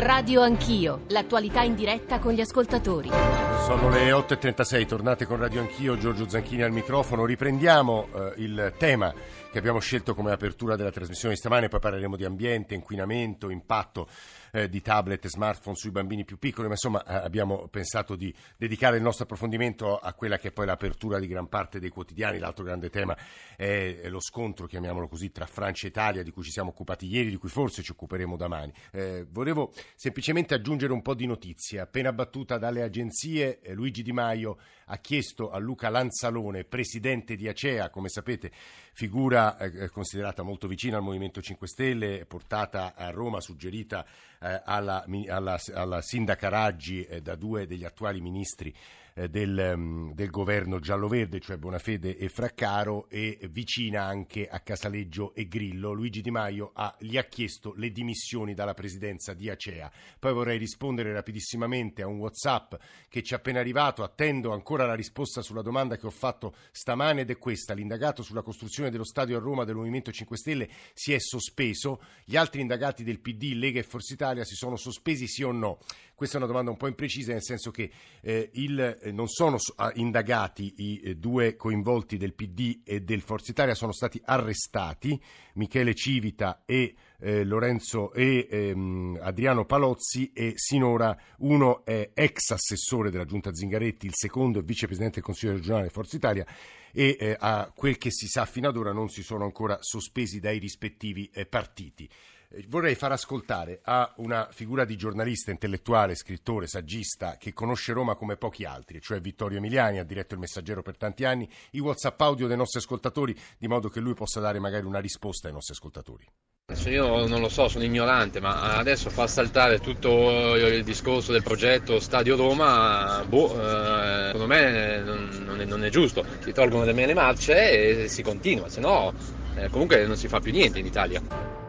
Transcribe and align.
Radio 0.00 0.40
Anch'io, 0.40 1.02
l'attualità 1.08 1.60
in 1.60 1.74
diretta 1.74 2.20
con 2.20 2.32
gli 2.32 2.40
ascoltatori. 2.40 3.10
Sono 3.10 3.90
le 3.90 4.10
8.36, 4.10 4.86
tornate 4.86 5.26
con 5.26 5.36
Radio 5.38 5.60
Anch'io, 5.60 5.98
Giorgio 5.98 6.26
Zanchini 6.26 6.62
al 6.62 6.70
microfono. 6.70 7.26
Riprendiamo 7.26 8.08
eh, 8.14 8.32
il 8.36 8.72
tema 8.78 9.12
che 9.52 9.58
abbiamo 9.58 9.78
scelto 9.78 10.14
come 10.14 10.32
apertura 10.32 10.74
della 10.74 10.90
trasmissione 10.90 11.34
di 11.34 11.40
stamane, 11.40 11.68
poi 11.68 11.80
parleremo 11.80 12.16
di 12.16 12.24
ambiente, 12.24 12.74
inquinamento, 12.74 13.50
impatto 13.50 14.08
eh, 14.52 14.68
di 14.68 14.80
tablet 14.80 15.24
e 15.24 15.28
smartphone 15.28 15.76
sui 15.76 15.90
bambini 15.90 16.24
più 16.24 16.38
piccoli, 16.38 16.66
ma 16.66 16.74
insomma 16.74 17.04
eh, 17.04 17.14
abbiamo 17.14 17.68
pensato 17.68 18.16
di 18.16 18.34
dedicare 18.56 18.96
il 18.96 19.02
nostro 19.02 19.24
approfondimento 19.24 19.96
a 19.96 20.12
quella 20.14 20.38
che 20.38 20.48
è 20.48 20.52
poi 20.52 20.66
l'apertura 20.66 21.18
di 21.18 21.26
gran 21.26 21.48
parte 21.48 21.78
dei 21.78 21.90
quotidiani. 21.90 22.38
L'altro 22.38 22.64
grande 22.64 22.90
tema 22.90 23.16
è 23.56 24.08
lo 24.08 24.20
scontro, 24.20 24.66
chiamiamolo 24.66 25.08
così, 25.08 25.30
tra 25.30 25.46
Francia 25.46 25.86
e 25.86 25.90
Italia, 25.90 26.22
di 26.22 26.30
cui 26.30 26.42
ci 26.42 26.50
siamo 26.50 26.70
occupati 26.70 27.06
ieri, 27.06 27.30
di 27.30 27.36
cui 27.36 27.48
forse 27.48 27.82
ci 27.82 27.92
occuperemo 27.92 28.36
domani. 28.36 28.72
Eh, 28.92 29.26
volevo 29.30 29.72
semplicemente 29.94 30.54
aggiungere 30.54 30.92
un 30.92 31.02
po' 31.02 31.14
di 31.14 31.26
notizie. 31.26 31.80
Appena 31.80 32.12
battuta 32.12 32.58
dalle 32.58 32.82
agenzie, 32.82 33.60
eh, 33.60 33.74
Luigi 33.74 34.02
Di 34.02 34.12
Maio 34.12 34.58
ha 34.90 34.98
chiesto 34.98 35.50
a 35.50 35.58
Luca 35.58 35.88
Lanzalone, 35.88 36.64
presidente 36.64 37.36
di 37.36 37.46
Acea, 37.46 37.90
come 37.90 38.08
sapete, 38.08 38.50
figura 38.92 39.56
eh, 39.56 39.88
considerata 39.88 40.42
molto 40.42 40.66
vicina 40.66 40.96
al 40.96 41.02
Movimento 41.04 41.40
5 41.40 41.68
Stelle, 41.68 42.26
portata 42.26 42.94
a 42.96 43.10
Roma, 43.10 43.40
suggerita 43.40 44.04
eh, 44.40 44.60
alla, 44.64 45.04
alla, 45.28 45.58
alla, 45.74 46.02
sindaca 46.02 46.48
Raggi 46.48 47.04
eh, 47.04 47.22
da 47.22 47.36
due 47.36 47.66
degli 47.66 47.84
attuali 47.84 48.20
ministri 48.20 48.70
eh, 48.70 48.99
del, 49.14 49.72
um, 49.74 50.14
del, 50.14 50.30
governo 50.30 50.78
giallo-verde, 50.78 51.40
cioè 51.40 51.56
Bonafede 51.56 52.16
e 52.16 52.28
Fraccaro, 52.28 53.08
e 53.08 53.38
vicina 53.50 54.04
anche 54.04 54.46
a 54.46 54.60
Casaleggio 54.60 55.34
e 55.34 55.48
Grillo. 55.48 55.92
Luigi 55.92 56.20
Di 56.20 56.30
Maio 56.30 56.70
ha, 56.74 56.94
gli 56.98 57.16
ha 57.16 57.24
chiesto 57.24 57.72
le 57.76 57.90
dimissioni 57.90 58.54
dalla 58.54 58.74
presidenza 58.74 59.34
di 59.34 59.50
Acea. 59.50 59.90
Poi 60.18 60.32
vorrei 60.32 60.58
rispondere 60.58 61.12
rapidissimamente 61.12 62.02
a 62.02 62.06
un 62.06 62.18
WhatsApp 62.18 62.74
che 63.08 63.22
ci 63.22 63.34
è 63.34 63.36
appena 63.36 63.60
arrivato. 63.60 64.02
Attendo 64.02 64.52
ancora 64.52 64.86
la 64.86 64.94
risposta 64.94 65.42
sulla 65.42 65.62
domanda 65.62 65.96
che 65.96 66.06
ho 66.06 66.10
fatto 66.10 66.54
stamane 66.70 67.22
ed 67.22 67.30
è 67.30 67.38
questa. 67.38 67.74
L'indagato 67.74 68.22
sulla 68.22 68.42
costruzione 68.42 68.90
dello 68.90 69.04
stadio 69.04 69.36
a 69.36 69.40
Roma 69.40 69.64
del 69.64 69.74
Movimento 69.74 70.10
5 70.10 70.36
Stelle 70.36 70.68
si 70.94 71.12
è 71.12 71.18
sospeso. 71.18 72.02
Gli 72.24 72.36
altri 72.36 72.60
indagati 72.60 73.04
del 73.04 73.20
PD, 73.20 73.52
Lega 73.54 73.80
e 73.80 73.84
Forza 73.84 74.12
Italia 74.14 74.44
si 74.44 74.54
sono 74.54 74.76
sospesi 74.76 75.26
sì 75.26 75.42
o 75.42 75.52
no? 75.52 75.78
Questa 76.20 76.36
è 76.36 76.42
una 76.42 76.50
domanda 76.50 76.70
un 76.70 76.76
po' 76.76 76.86
imprecisa, 76.86 77.32
nel 77.32 77.42
senso 77.42 77.70
che 77.70 77.90
eh, 78.20 78.50
il, 78.52 78.78
eh, 78.78 79.10
non 79.10 79.26
sono 79.26 79.56
ah, 79.76 79.90
indagati 79.94 80.74
i 80.76 81.00
eh, 81.02 81.14
due 81.14 81.56
coinvolti 81.56 82.18
del 82.18 82.34
PD 82.34 82.80
e 82.84 83.00
del 83.00 83.22
Forza 83.22 83.52
Italia, 83.52 83.74
sono 83.74 83.92
stati 83.92 84.20
arrestati 84.22 85.18
Michele 85.54 85.94
Civita 85.94 86.64
e 86.66 86.94
eh, 87.20 87.42
Lorenzo 87.42 88.12
e 88.12 88.46
ehm, 88.50 89.18
Adriano 89.22 89.64
Palozzi 89.64 90.30
e 90.34 90.52
sinora 90.56 91.16
uno 91.38 91.86
è 91.86 92.10
ex 92.12 92.50
assessore 92.50 93.10
della 93.10 93.24
Giunta 93.24 93.54
Zingaretti, 93.54 94.04
il 94.04 94.12
secondo 94.14 94.58
è 94.58 94.62
vicepresidente 94.62 95.14
del 95.14 95.24
Consiglio 95.24 95.52
regionale 95.52 95.88
Forza 95.88 96.16
Italia 96.16 96.46
e 96.92 97.16
eh, 97.18 97.34
a 97.38 97.72
quel 97.74 97.96
che 97.96 98.10
si 98.10 98.26
sa 98.26 98.44
fino 98.44 98.68
ad 98.68 98.76
ora 98.76 98.92
non 98.92 99.08
si 99.08 99.22
sono 99.22 99.44
ancora 99.44 99.78
sospesi 99.80 100.38
dai 100.38 100.58
rispettivi 100.58 101.30
eh, 101.32 101.46
partiti. 101.46 102.06
Eh, 102.52 102.64
vorrei 102.68 102.96
far 102.96 103.12
ascoltare 103.12 103.80
a 103.84 104.12
una 104.16 104.48
figura 104.50 104.84
di 104.84 104.96
giornalista, 104.96 105.52
intellettuale, 105.52 106.16
scrittore, 106.16 106.66
saggista 106.66 107.36
che 107.38 107.52
conosce 107.52 107.92
Roma 107.92 108.16
come 108.16 108.36
pochi 108.36 108.64
altri, 108.64 109.00
cioè 109.00 109.20
Vittorio 109.20 109.58
Emiliani, 109.58 110.00
ha 110.00 110.04
diretto 110.04 110.34
il 110.34 110.40
Messaggero 110.40 110.82
per 110.82 110.96
tanti 110.96 111.24
anni, 111.24 111.48
i 111.72 111.78
WhatsApp 111.78 112.20
audio 112.20 112.48
dei 112.48 112.56
nostri 112.56 112.80
ascoltatori, 112.80 113.38
di 113.56 113.68
modo 113.68 113.88
che 113.88 114.00
lui 114.00 114.14
possa 114.14 114.40
dare 114.40 114.58
magari 114.58 114.84
una 114.84 114.98
risposta 114.98 115.46
ai 115.46 115.52
nostri 115.52 115.74
ascoltatori. 115.74 116.26
Adesso 116.70 116.88
io 116.90 117.26
non 117.26 117.40
lo 117.40 117.48
so, 117.48 117.68
sono 117.68 117.84
ignorante, 117.84 118.40
ma 118.40 118.76
adesso 118.76 119.10
fa 119.10 119.26
saltare 119.26 119.78
tutto 119.80 120.56
il 120.56 120.84
discorso 120.84 121.32
del 121.32 121.42
progetto 121.42 121.98
Stadio 121.98 122.36
Roma, 122.36 123.24
boh, 123.28 123.50
eh, 123.60 124.26
secondo 124.26 124.46
me 124.46 124.98
non 125.00 125.60
è, 125.60 125.64
non 125.64 125.84
è, 125.84 125.88
giusto. 125.88 126.24
Si 126.40 126.52
tolgono 126.52 126.84
le 126.84 126.92
mele 126.92 127.14
marce 127.14 128.02
e 128.04 128.08
si 128.08 128.22
continua, 128.22 128.68
se 128.68 128.80
no 128.80 129.12
eh, 129.56 129.68
comunque 129.68 130.04
non 130.06 130.16
si 130.16 130.28
fa 130.28 130.38
più 130.38 130.52
niente 130.52 130.78
in 130.78 130.86
Italia. 130.86 131.59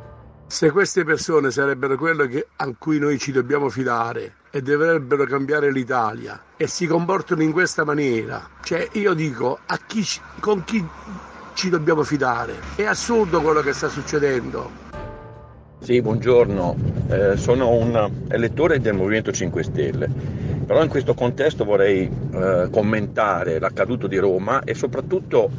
Se 0.51 0.69
queste 0.69 1.05
persone 1.05 1.49
sarebbero 1.49 1.95
quelle 1.95 2.45
a 2.57 2.73
cui 2.77 2.99
noi 2.99 3.17
ci 3.17 3.31
dobbiamo 3.31 3.69
fidare 3.69 4.33
e 4.51 4.61
dovrebbero 4.61 5.23
cambiare 5.23 5.71
l'Italia 5.71 6.41
e 6.57 6.67
si 6.67 6.87
comportano 6.87 7.41
in 7.41 7.53
questa 7.53 7.85
maniera, 7.85 8.49
cioè 8.61 8.85
io 8.91 9.13
dico 9.13 9.59
chi, 9.87 10.05
con 10.41 10.65
chi 10.65 10.85
ci 11.53 11.69
dobbiamo 11.69 12.03
fidare? 12.03 12.55
È 12.75 12.83
assurdo 12.83 13.41
quello 13.41 13.61
che 13.61 13.71
sta 13.71 13.87
succedendo. 13.87 14.69
Sì, 15.79 16.01
buongiorno, 16.01 16.75
eh, 17.07 17.37
sono 17.37 17.69
un 17.69 18.25
elettore 18.27 18.81
del 18.81 18.93
Movimento 18.93 19.31
5 19.31 19.63
Stelle 19.63 20.41
però 20.71 20.83
in 20.83 20.89
questo 20.89 21.13
contesto 21.13 21.65
vorrei 21.65 22.09
eh, 22.33 22.69
commentare 22.71 23.59
l'accaduto 23.59 24.07
di 24.07 24.17
Roma 24.17 24.63
e 24.63 24.73
soprattutto 24.73 25.49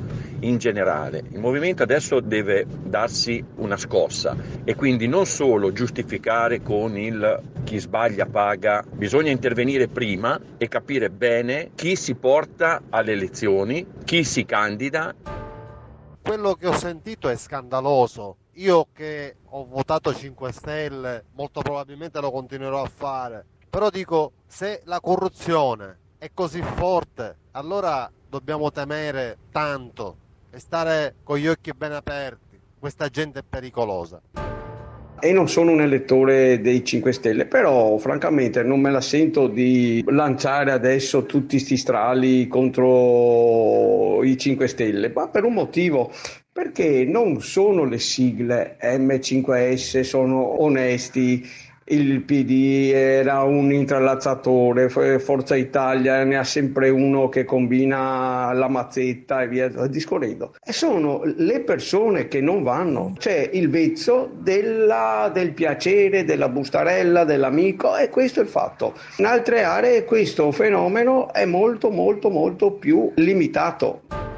in 0.43 0.59
generale. 0.59 1.23
Il 1.31 1.39
movimento 1.39 1.83
adesso 1.83 2.21
deve 2.21 2.67
darsi 2.67 3.45
una 3.57 3.77
scossa 3.77 4.37
e 4.65 4.75
quindi 4.75 5.09
non 5.09 5.27
solo 5.27 5.73
giustificare 5.73 6.63
con 6.63 6.97
il 6.97 7.41
chi 7.65 7.79
sbaglia 7.79 8.27
paga, 8.27 8.85
bisogna 8.89 9.31
intervenire 9.31 9.89
prima 9.89 10.39
e 10.59 10.69
capire 10.69 11.11
bene 11.11 11.71
chi 11.75 11.97
si 11.97 12.15
porta 12.15 12.83
alle 12.91 13.13
elezioni, 13.13 13.87
chi 14.05 14.25
si 14.25 14.45
candida. 14.45 15.15
Quello 16.23 16.55
che 16.55 16.67
ho 16.69 16.77
sentito 16.77 17.29
è 17.29 17.37
scandaloso. 17.37 18.37
Io 18.57 18.89
che 18.93 19.37
ho 19.45 19.65
votato 19.65 20.15
5 20.15 20.53
Stelle, 20.53 21.25
molto 21.33 21.63
probabilmente 21.63 22.21
lo 22.21 22.31
continuerò 22.31 22.83
a 22.83 22.91
fare 22.95 23.47
però 23.73 23.89
dico, 23.89 24.33
se 24.47 24.83
la 24.85 25.01
corruzione 25.01 26.01
è 26.19 26.31
così 26.35 26.61
forte, 26.61 27.39
allora 27.53 28.13
dobbiamo 28.29 28.71
temere 28.71 29.39
tanto 29.51 30.19
e 30.53 30.59
stare 30.59 31.15
con 31.23 31.39
gli 31.39 31.49
occhi 31.49 31.73
ben 31.73 31.93
aperti. 31.93 32.61
Questa 32.79 33.09
gente 33.09 33.41
è 33.41 33.43
pericolosa 33.49 34.21
e 35.25 35.31
non 35.31 35.49
sono 35.49 35.71
un 35.71 35.81
elettore 35.81 36.61
dei 36.61 36.85
5 36.85 37.13
Stelle, 37.13 37.47
però 37.47 37.97
francamente 37.99 38.65
non 38.65 38.81
me 38.81 38.91
la 38.91 39.01
sento 39.01 39.47
di 39.47 40.03
lanciare 40.09 40.73
adesso 40.73 41.27
tutti 41.27 41.59
questi 41.59 41.77
strali 41.77 42.49
contro 42.49 44.21
i 44.25 44.37
5 44.37 44.67
Stelle, 44.67 45.13
ma 45.15 45.29
per 45.29 45.45
un 45.45 45.53
motivo, 45.53 46.11
perché 46.53 47.05
non 47.05 47.41
sono 47.41 47.85
le 47.85 48.01
sigle 48.01 48.77
M5S, 48.83 50.01
sono 50.01 50.61
onesti, 50.61 51.49
il 51.87 52.23
PD 52.23 52.93
era 52.93 53.43
un 53.43 53.73
intrallazzatore, 53.73 54.89
Forza 54.89 55.57
Italia 55.57 56.23
ne 56.25 56.37
ha 56.37 56.45
sempre 56.45 56.89
uno 56.89 57.29
che 57.29 57.45
combina 57.45 58.53
la 58.53 58.69
mazzetta 58.69 59.43
e 59.43 59.49
via 59.49 59.69
discorrendo. 59.89 60.55
E 60.65 60.73
sono 60.73 61.23
le 61.25 61.61
persone 61.61 62.29
che 62.29 62.41
non 62.41 62.63
vanno, 62.63 63.15
c'è 63.19 63.51
il 63.53 63.69
vezzo 63.69 64.31
della, 64.39 65.31
del 65.33 65.53
piacere, 65.53 66.25
della 66.25 66.49
bustarella, 66.49 67.25
dell'amico 67.25 67.97
e 67.97 68.09
questo 68.09 68.41
è 68.41 68.43
il 68.43 68.49
fatto. 68.49 68.95
In 69.17 69.27
altre 69.27 69.63
aree 69.63 70.05
questo 70.05 70.51
fenomeno 70.53 71.33
è 71.33 71.45
molto 71.45 71.91
molto 71.91 72.31
molto 72.31 72.73
più 72.73 73.13
limitato 73.17 74.32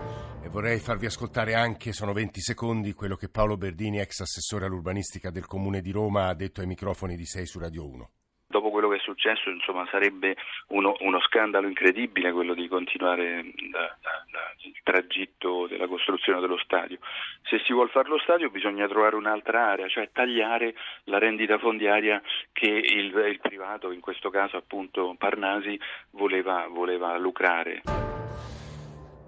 vorrei 0.55 0.79
farvi 0.79 1.07
ascoltare 1.07 1.55
anche, 1.55 1.93
sono 1.93 2.13
20 2.13 2.41
secondi, 2.41 2.93
quello 2.93 3.17
che 3.17 3.29
Paolo 3.29 3.57
Berdini, 3.57 3.99
ex 3.99 4.21
assessore 4.21 4.67
all'urbanistica 4.67 5.31
del 5.31 5.47
Comune 5.47 5.81
di 5.81 5.91
Roma, 5.91 6.29
ha 6.29 6.35
detto 6.35 6.61
ai 6.61 6.69
microfoni 6.69 7.17
di 7.17 7.27
6 7.27 7.45
su 7.45 7.59
Radio 7.59 7.85
1 7.89 8.11
dopo 8.47 8.71
quello 8.71 8.89
che 8.89 8.97
è 8.97 9.01
successo 9.01 9.51
insomma, 9.51 9.85
sarebbe 9.91 10.37
uno, 10.69 10.95
uno, 11.01 11.19
scandalo 11.23 11.67
incredibile 11.67 12.31
quello 12.31 12.55
di 12.55 12.69
continuare 12.69 13.51
da, 13.69 13.97
da, 14.01 14.25
da, 14.31 14.55
il 14.63 14.79
tragitto 14.85 15.67
della 15.67 15.89
costruzione 15.89 16.39
dello 16.39 16.59
stadio. 16.59 16.99
Se 17.43 17.59
si 17.65 17.73
vuole 17.73 17.91
fare 17.91 18.09
lo 18.09 18.19
stadio 18.19 18.51
bisogna 18.51 18.87
trovare 18.87 19.17
un'altra 19.17 19.73
area, 19.73 19.89
cioè 19.89 20.11
tagliare 20.13 20.77
la 21.05 21.19
rendita 21.19 21.59
fondiaria 21.59 22.23
che 22.53 22.69
il, 22.69 23.13
il 23.29 23.41
privato, 23.41 23.91
in 23.91 24.01
questo 24.01 24.31
caso 24.31 24.57
appunto 24.57 25.17
Parnasi, 25.19 25.77
voleva, 26.11 26.69
voleva 26.69 27.19
lucrare. 27.19 28.24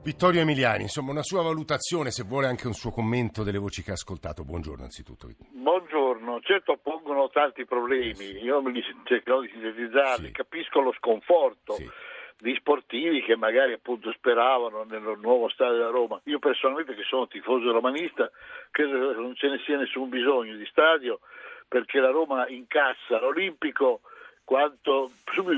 Vittorio 0.06 0.42
Emiliani, 0.42 0.82
insomma 0.82 1.10
una 1.10 1.24
sua 1.24 1.42
valutazione, 1.42 2.12
se 2.12 2.22
vuole 2.22 2.46
anche 2.46 2.68
un 2.68 2.74
suo 2.74 2.92
commento 2.92 3.42
delle 3.42 3.58
voci 3.58 3.82
che 3.82 3.90
ha 3.90 3.94
ascoltato. 3.94 4.44
Buongiorno 4.44 4.84
anzitutto. 4.84 5.26
Buongiorno, 5.50 6.38
certo 6.42 6.78
pongono 6.80 7.28
tanti 7.28 7.64
problemi, 7.64 8.40
io 8.40 8.62
me 8.62 8.70
li 8.70 8.84
cercherò 9.02 9.40
di 9.40 9.48
sintetizzarli, 9.48 10.26
sì. 10.26 10.32
capisco 10.32 10.78
lo 10.80 10.92
sconforto. 10.92 11.72
Sì 11.72 11.90
di 12.38 12.54
sportivi 12.56 13.22
che 13.22 13.34
magari 13.34 13.72
appunto 13.72 14.12
speravano 14.12 14.84
nel 14.84 15.00
nuovo 15.18 15.48
stadio 15.48 15.78
da 15.78 15.88
Roma. 15.88 16.20
Io 16.24 16.38
personalmente 16.38 16.94
che 16.94 17.02
sono 17.04 17.26
tifoso 17.26 17.72
romanista 17.72 18.30
credo 18.70 19.14
che 19.14 19.18
non 19.18 19.34
ce 19.34 19.48
ne 19.48 19.58
sia 19.64 19.78
nessun 19.78 20.10
bisogno 20.10 20.54
di 20.54 20.66
stadio 20.66 21.20
perché 21.66 21.98
la 21.98 22.10
Roma 22.10 22.46
incassa 22.46 23.18
l'Olimpico 23.20 24.02
quanto 24.46 25.10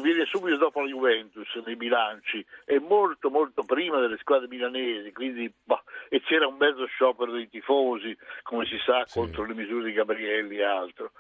viene 0.03 0.25
subito 0.25 0.57
dopo 0.57 0.81
la 0.81 0.89
Juventus 0.89 1.55
nei 1.67 1.77
bilanci 1.77 2.45
e 2.65 2.81
molto 2.81 3.29
molto 3.29 3.63
prima 3.63 4.01
delle 4.01 4.17
squadre 4.17 4.49
milanesi 4.49 5.13
quindi, 5.13 5.53
bah, 5.63 5.83
e 6.09 6.23
c'era 6.23 6.47
un 6.47 6.57
mezzo 6.57 6.87
sciopero 6.87 7.33
dei 7.33 7.51
tifosi 7.51 8.17
come 8.43 8.65
si 8.65 8.79
sa 8.79 9.05
sì. 9.05 9.19
contro 9.19 9.45
le 9.45 9.53
misure 9.53 9.85
di 9.85 9.93
Gabrielli 9.93 10.57
e 10.57 10.65
altro 10.65 11.13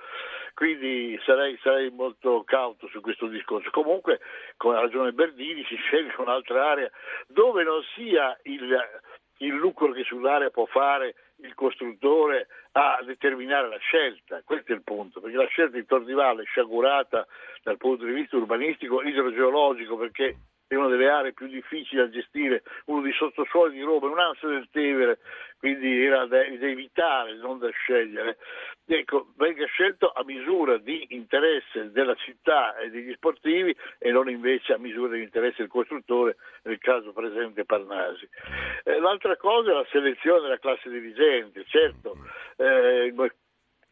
quindi 0.54 1.20
sarei, 1.26 1.58
sarei, 1.62 1.90
molto 1.90 2.42
cauto 2.44 2.88
su 2.88 3.00
questo 3.00 3.28
discorso. 3.28 3.70
Comunque, 3.70 4.18
con 4.56 4.74
ragione 4.74 5.12
Berdini, 5.12 5.64
si 5.68 5.76
sceglie 5.76 6.12
un'altra 6.18 6.68
area 6.68 6.90
dove 7.28 7.62
non 7.62 7.80
sia 7.94 8.36
il, 8.42 8.76
il 9.36 9.54
lucro 9.54 9.92
che 9.92 10.02
sull'area 10.02 10.50
può 10.50 10.64
fare 10.64 11.14
il 11.40 11.54
costruttore 11.54 12.48
a 12.72 13.00
determinare 13.04 13.68
la 13.68 13.78
scelta, 13.78 14.42
questo 14.44 14.72
è 14.72 14.74
il 14.74 14.82
punto, 14.82 15.20
perché 15.20 15.36
la 15.36 15.46
scelta 15.46 15.76
di 15.76 15.86
Tor 15.86 16.04
di 16.04 16.12
Valle 16.12 16.42
è 16.42 16.46
sciagurata 16.46 17.26
dal 17.62 17.76
punto 17.76 18.04
di 18.04 18.12
vista 18.12 18.36
urbanistico, 18.36 19.02
idrogeologico, 19.02 19.96
perché 19.96 20.36
è 20.68 20.74
una 20.74 20.88
delle 20.88 21.08
aree 21.08 21.32
più 21.32 21.46
difficili 21.46 22.00
da 22.00 22.10
gestire, 22.10 22.62
uno 22.86 23.00
dei 23.00 23.12
sottosuoli 23.12 23.72
di 23.72 23.82
Roma, 23.82 24.06
un 24.06 24.18
ansia 24.18 24.48
del 24.48 24.68
Tevere, 24.70 25.18
quindi 25.58 26.04
era 26.04 26.26
da, 26.26 26.38
da, 26.38 26.66
evitare, 26.66 27.34
non 27.36 27.58
da 27.58 27.70
scegliere. 27.70 28.36
Ecco, 28.86 29.32
venga 29.36 29.64
scelto 29.66 30.12
a 30.12 30.22
misura 30.24 30.76
di 30.76 31.06
interesse 31.10 31.90
della 31.90 32.14
città 32.16 32.76
e 32.76 32.90
degli 32.90 33.12
sportivi 33.14 33.74
e 33.98 34.10
non 34.10 34.28
invece 34.28 34.74
a 34.74 34.78
misura 34.78 35.14
di 35.14 35.22
interesse 35.22 35.56
del 35.58 35.68
costruttore, 35.68 36.36
nel 36.64 36.78
caso 36.78 37.12
presente 37.12 37.64
Parnasi. 37.64 38.28
Eh, 38.84 39.00
l'altra 39.00 39.36
cosa 39.36 39.70
è 39.70 39.74
la 39.74 39.86
selezione 39.90 40.42
della 40.42 40.58
classe 40.58 40.90
dirigente, 40.90 41.64
certo. 41.66 42.16
Eh, 42.56 43.12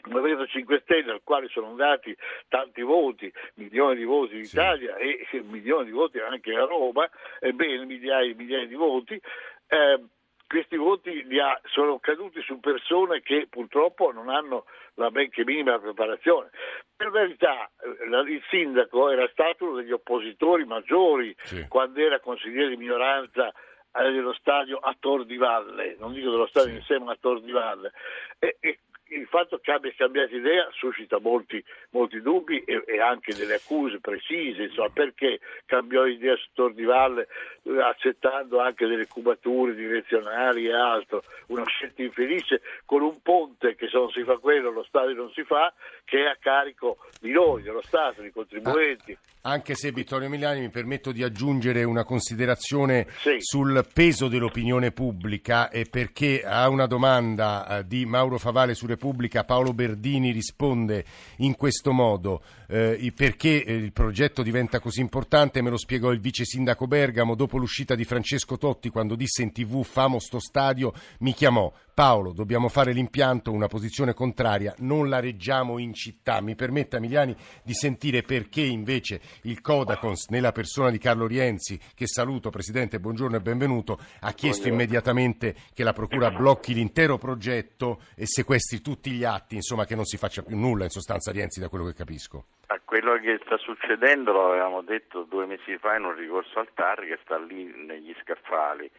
il 0.07 0.13
Movimento 0.13 0.47
5 0.47 0.81
Stelle 0.85 1.13
al 1.13 1.21
quale 1.23 1.49
sono 1.49 1.69
andati 1.69 2.17
tanti 2.49 2.83
voti, 2.83 3.33
milioni 3.55 3.97
di 3.97 4.05
voti 4.05 4.37
in 4.37 4.43
Italia 4.43 4.97
sì. 4.99 5.37
e 5.37 5.43
milioni 5.43 5.87
di 5.87 5.91
voti 5.91 6.19
anche 6.19 6.55
a 6.55 6.65
Roma, 6.65 7.09
ebbene 7.41 7.85
migliaia 7.85 8.31
e 8.31 8.35
migliaia 8.35 8.67
di 8.67 8.75
voti, 8.75 9.21
eh, 9.69 10.01
questi 10.47 10.77
voti 10.77 11.27
ha, 11.41 11.61
sono 11.65 11.99
caduti 11.99 12.41
su 12.43 12.61
persone 12.61 13.21
che 13.21 13.49
purtroppo 13.51 14.13
non 14.13 14.29
hanno 14.29 14.65
la 14.95 15.11
benché 15.11 15.45
minima 15.45 15.79
preparazione. 15.79 16.51
Per 16.95 17.11
verità 17.11 17.69
eh, 17.83 18.31
il 18.31 18.43
sindaco 18.49 19.11
era 19.11 19.29
stato 19.33 19.65
uno 19.65 19.77
degli 19.77 19.93
oppositori 19.93 20.65
maggiori 20.65 21.35
sì. 21.43 21.67
quando 21.69 22.01
era 22.01 22.21
consigliere 22.21 22.71
di 22.71 22.77
minoranza 22.77 23.49
eh, 23.49 24.11
dello 24.13 24.33
stadio 24.35 24.79
a 24.79 24.95
Tor 24.99 25.25
di 25.25 25.37
Valle, 25.37 25.97
non 25.99 26.13
dico 26.13 26.31
dello 26.31 26.47
stadio 26.47 26.71
sì. 26.71 26.77
insieme 26.77 27.11
a 27.11 27.17
Tor 27.21 27.41
di 27.41 27.51
Valle, 27.51 27.93
e, 28.39 28.57
e 28.61 28.79
il 29.09 29.27
fatto 29.27 29.59
che 29.59 29.71
abbia 29.71 29.93
cambiato 29.97 30.35
idea 30.35 30.69
suscita 30.73 31.19
molti, 31.21 31.63
molti 31.91 32.21
dubbi 32.21 32.59
e, 32.65 32.83
e, 32.87 33.01
anche 33.01 33.35
delle 33.35 33.55
accuse 33.55 34.01
precise, 34.01 34.65
insomma, 34.65 34.89
perché 34.91 35.41
cambiò 35.65 36.07
idea 36.07 36.35
su 36.37 36.49
Tor 36.55 36.75
di 36.75 36.85
Valle 36.85 37.29
eh, 37.63 37.81
accettando 37.81 38.61
anche 38.61 38.87
delle 38.87 39.07
cubature 39.07 39.75
direzionali 39.75 40.67
e 40.67 40.73
altro, 40.73 41.23
una 41.47 41.65
scelta 41.67 42.03
infelice 42.03 42.61
con 42.85 43.03
un 43.03 43.21
ponte 43.23 43.77
che 43.77 43.89
se 43.89 43.97
non 43.97 44.11
si 44.11 44.23
fa 44.25 44.39
quello 44.39 44.71
lo 44.71 44.85
Stato 44.85 45.13
non 45.13 45.31
si 45.33 45.45
fa, 45.45 45.73
che 46.05 46.25
è 46.25 46.27
a 46.27 46.37
carico 46.39 46.99
di 47.21 47.31
noi, 47.31 47.63
dello 47.63 47.83
Stato, 47.83 48.23
dei 48.23 48.33
contribuenti. 48.33 49.13
Ah 49.13 49.35
anche 49.47 49.77
se 49.77 49.93
Vittorio 49.93 50.29
Milani 50.29 50.61
mi 50.61 50.71
permetto 50.71 51.13
di 51.13 51.23
aggiungere 51.23 51.85
una 51.85 52.03
considerazione 52.03 53.07
sì. 53.19 53.37
sul 53.39 53.87
peso 53.93 54.27
dell'opinione 54.27 54.91
pubblica 54.91 55.71
e 55.71 55.87
perché 55.89 56.43
a 56.45 56.69
una 56.69 56.87
domanda 56.87 57.79
eh, 57.79 57.87
di 57.87 58.05
Mauro 58.07 58.39
Favale 58.39 58.75
su 58.75 58.87
Repubblica 58.97 59.45
Paolo 59.45 59.75
Berdini 59.75 60.33
risponde 60.33 61.05
in 61.39 61.55
questo 61.55 61.93
modo. 61.93 62.43
Eh, 62.67 63.13
perché 63.15 63.63
eh, 63.63 63.75
il 63.75 63.93
progetto 63.93 64.43
diventa 64.43 64.81
così 64.81 65.01
importante 65.01 65.63
me 65.63 65.71
lo 65.71 65.77
spiegò 65.77 66.11
il 66.11 66.19
vice 66.19 66.45
sindaco 66.45 66.89
Bergamo 66.89 67.37
dopo 67.37 67.59
l'uscita 67.59 67.95
di 67.95 68.05
Francesco 68.05 68.59
Totti 68.59 68.89
quando 68.89 69.15
disse 69.15 69.43
in 69.43 69.53
tv 69.53 69.85
famo 69.85 70.19
sto 70.19 70.41
stadio 70.41 70.93
mi 71.21 71.33
chiamò 71.33 71.73
Paolo, 71.97 72.35
dobbiamo 72.35 72.69
fare 72.69 72.93
l'impianto, 72.93 73.51
una 73.53 73.69
posizione 73.69 74.13
contraria, 74.13 74.75
non 74.81 75.09
la 75.09 75.19
reggiamo 75.19 75.79
in 75.79 75.95
città. 75.95 76.43
Mi 76.43 76.55
permetta 76.55 76.99
Emiliani 76.99 77.35
di 77.65 77.73
sentire 77.73 78.21
perché 78.21 78.61
invece 78.61 79.19
il 79.45 79.63
Codacons, 79.63 80.29
nella 80.29 80.53
persona 80.53 80.91
di 80.91 80.99
Carlo 80.99 81.27
Rienzi, 81.27 81.81
che 81.95 82.07
saluto 82.07 82.51
Presidente, 82.51 83.01
buongiorno 83.01 83.37
e 83.37 83.41
benvenuto, 83.41 83.95
ha 84.21 84.33
chiesto 84.33 84.65
buongiorno. 84.65 84.75
immediatamente 84.75 85.55
che 85.73 85.85
la 85.85 85.95
Procura 85.95 86.31
blocchi 86.31 86.75
l'intero 86.75 87.17
progetto 87.17 88.03
e 88.15 88.27
sequestri 88.27 88.83
tutti 88.83 89.13
gli 89.13 89.25
atti, 89.25 89.55
insomma 89.55 89.87
che 89.87 89.95
non 89.95 90.05
si 90.05 90.19
faccia 90.19 90.43
più 90.43 90.59
nulla 90.59 90.85
in 90.85 90.91
sostanza 90.91 91.33
Rienzi 91.33 91.61
da 91.61 91.71
quello 91.71 91.87
che 91.87 91.95
capisco. 91.95 92.45
A 92.67 92.79
quello 92.85 93.19
che 93.19 93.41
sta 93.47 93.57
succedendo 93.57 94.33
lo 94.33 94.51
avevamo 94.51 94.83
detto 94.83 95.23
due 95.23 95.47
mesi 95.47 95.79
fa 95.79 95.97
in 95.97 96.05
un 96.05 96.15
ricorso 96.15 96.59
al 96.59 96.69
TAR 96.75 97.07
che 97.07 97.19
sta 97.23 97.39
lì 97.39 97.65
negli 97.87 98.15
scaffali 98.21 98.91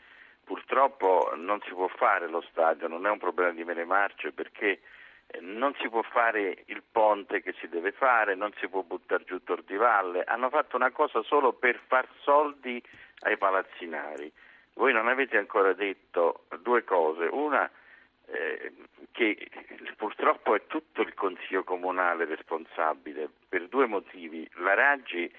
Purtroppo 0.47 1.33
non 1.35 1.59
si 1.65 1.71
può 1.71 1.89
fare 1.89 2.29
lo 2.29 2.39
stadio, 2.49 2.87
non 2.87 3.05
è 3.05 3.09
un 3.09 3.17
problema 3.17 3.51
di 3.51 3.65
mele 3.65 3.83
marce 3.83 4.31
perché 4.31 4.79
eh, 5.27 5.41
non 5.41 5.75
si 5.81 5.89
può 5.89 6.01
fare 6.03 6.63
il 6.67 6.83
ponte 6.89 7.41
che 7.41 7.53
si 7.59 7.67
deve 7.67 7.91
fare, 7.91 8.33
non 8.33 8.53
si 8.57 8.69
può 8.69 8.81
buttare 8.81 9.25
giù 9.25 9.43
Tordivalle, 9.43 10.23
hanno 10.23 10.49
fatto 10.49 10.77
una 10.77 10.91
cosa 10.91 11.21
solo 11.23 11.51
per 11.51 11.77
far 11.87 12.07
soldi 12.21 12.81
ai 13.23 13.37
palazzinari. 13.37 14.31
Voi 14.75 14.93
non 14.93 15.09
avete 15.09 15.35
ancora 15.35 15.73
detto 15.73 16.45
due 16.61 16.85
cose, 16.85 17.25
una 17.25 17.69
eh, 18.27 18.71
che 19.11 19.49
purtroppo 19.97 20.55
è 20.55 20.65
tutto 20.67 21.01
il 21.01 21.13
Consiglio 21.13 21.65
Comunale 21.65 22.23
responsabile 22.23 23.27
per 23.49 23.67
due 23.67 23.85
motivi. 23.85 24.49
La 24.59 24.75
Raggi 24.75 25.29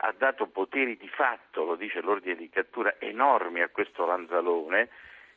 ha 0.00 0.14
dato 0.16 0.46
poteri 0.46 0.96
di 0.96 1.08
fatto, 1.08 1.64
lo 1.64 1.74
dice 1.74 2.00
l'ordine 2.00 2.36
di 2.36 2.48
cattura, 2.48 2.94
enormi 2.98 3.62
a 3.62 3.68
questo 3.68 4.06
Lanzalone 4.06 4.88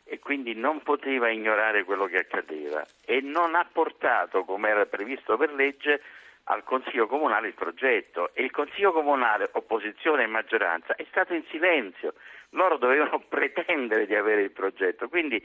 e 0.04 0.20
quindi 0.20 0.54
non 0.54 0.82
poteva 0.84 1.30
ignorare 1.30 1.84
quello 1.84 2.06
che 2.06 2.18
accadeva 2.18 2.86
e 3.06 3.22
non 3.22 3.56
ha 3.56 3.68
portato, 3.72 4.44
come 4.44 4.70
era 4.70 4.86
previsto 4.86 5.38
per 5.38 5.54
legge, 5.54 6.02
al 6.46 6.64
Consiglio 6.64 7.08
Comunale 7.08 7.48
il 7.48 7.54
progetto 7.54 8.32
e 8.34 8.44
il 8.44 8.52
Consiglio 8.52 8.92
Comunale, 8.92 9.50
opposizione 9.54 10.24
e 10.24 10.28
maggioranza, 10.28 10.96
è 10.96 11.06
stato 11.10 11.34
in 11.34 11.44
silenzio. 11.50 12.14
Loro 12.50 12.78
dovevano 12.78 13.20
pretendere 13.30 14.06
di 14.06 14.16
avere 14.16 14.42
il 14.42 14.52
progetto, 14.52 15.08
quindi 15.08 15.44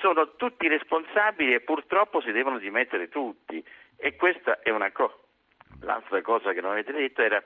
sono 0.00 0.34
tutti 0.36 0.68
responsabili 0.68 1.54
e 1.54 1.60
purtroppo 1.60 2.20
si 2.20 2.32
devono 2.32 2.58
dimettere 2.58 3.08
tutti. 3.08 3.64
E 3.96 4.16
questa 4.16 4.60
è 4.60 4.70
una 4.70 4.90
cosa. 4.90 5.14
L'altra 5.80 6.20
cosa 6.22 6.52
che 6.52 6.60
non 6.60 6.72
avete 6.72 6.92
detto 6.92 7.22
era 7.22 7.42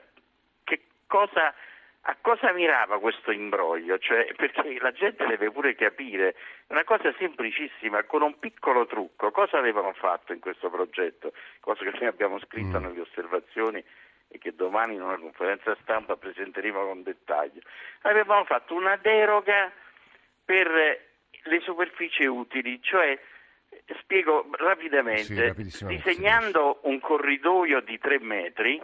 cosa, 1.09 1.53
a 2.01 2.15
cosa 2.21 2.53
mirava 2.53 2.99
questo 2.99 3.31
imbroglio? 3.31 3.97
Cioè, 3.97 4.33
perché 4.37 4.77
la 4.79 4.91
gente 4.91 5.25
deve 5.25 5.51
pure 5.51 5.75
capire, 5.75 6.35
una 6.67 6.83
cosa 6.85 7.13
semplicissima, 7.17 8.03
con 8.03 8.21
un 8.21 8.37
piccolo 8.39 8.85
trucco, 8.85 9.31
cosa 9.31 9.57
avevano 9.57 9.91
fatto 9.93 10.31
in 10.31 10.39
questo 10.39 10.69
progetto, 10.69 11.33
cosa 11.59 11.83
che 11.83 11.91
noi 11.91 12.05
abbiamo 12.05 12.39
scritto 12.39 12.79
mm. 12.79 12.83
nelle 12.83 13.01
osservazioni 13.01 13.83
e 14.31 14.37
che 14.37 14.53
domani 14.53 14.93
in 14.93 15.01
una 15.01 15.17
conferenza 15.17 15.75
stampa 15.81 16.15
presenteremo 16.15 16.85
con 16.85 17.01
dettaglio. 17.01 17.61
Avevamo 18.03 18.45
fatto 18.45 18.75
una 18.75 18.95
deroga 18.97 19.71
per 20.45 20.67
le 21.43 21.59
superfici 21.61 22.25
utili, 22.25 22.79
cioè 22.81 23.19
spiego 24.01 24.47
rapidamente, 24.51 25.55
sì, 25.69 25.85
disegnando 25.85 26.79
un 26.83 26.99
corridoio 26.99 27.81
di 27.81 27.97
tre 27.97 28.19
metri 28.19 28.79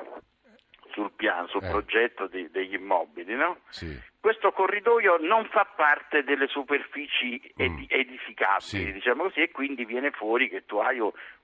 sul 0.96 1.12
piano, 1.12 1.48
sul 1.48 1.64
eh. 1.64 1.70
progetto 1.70 2.28
di, 2.28 2.50
degli 2.50 2.74
immobili, 2.74 3.36
no? 3.36 3.60
sì. 3.68 4.00
Questo 4.20 4.52
corridoio 4.54 5.18
non 5.20 5.46
fa 5.52 5.66
parte 5.66 6.24
delle 6.24 6.48
superfici 6.48 7.40
mm. 7.62 7.84
edificabili, 7.88 8.62
sì. 8.62 8.92
diciamo 8.94 9.24
così, 9.24 9.42
e 9.42 9.52
quindi 9.52 9.86
viene 9.86 10.10
fuori 10.12 10.50
che 10.50 10.66
tu 10.66 10.78
hai 10.78 10.98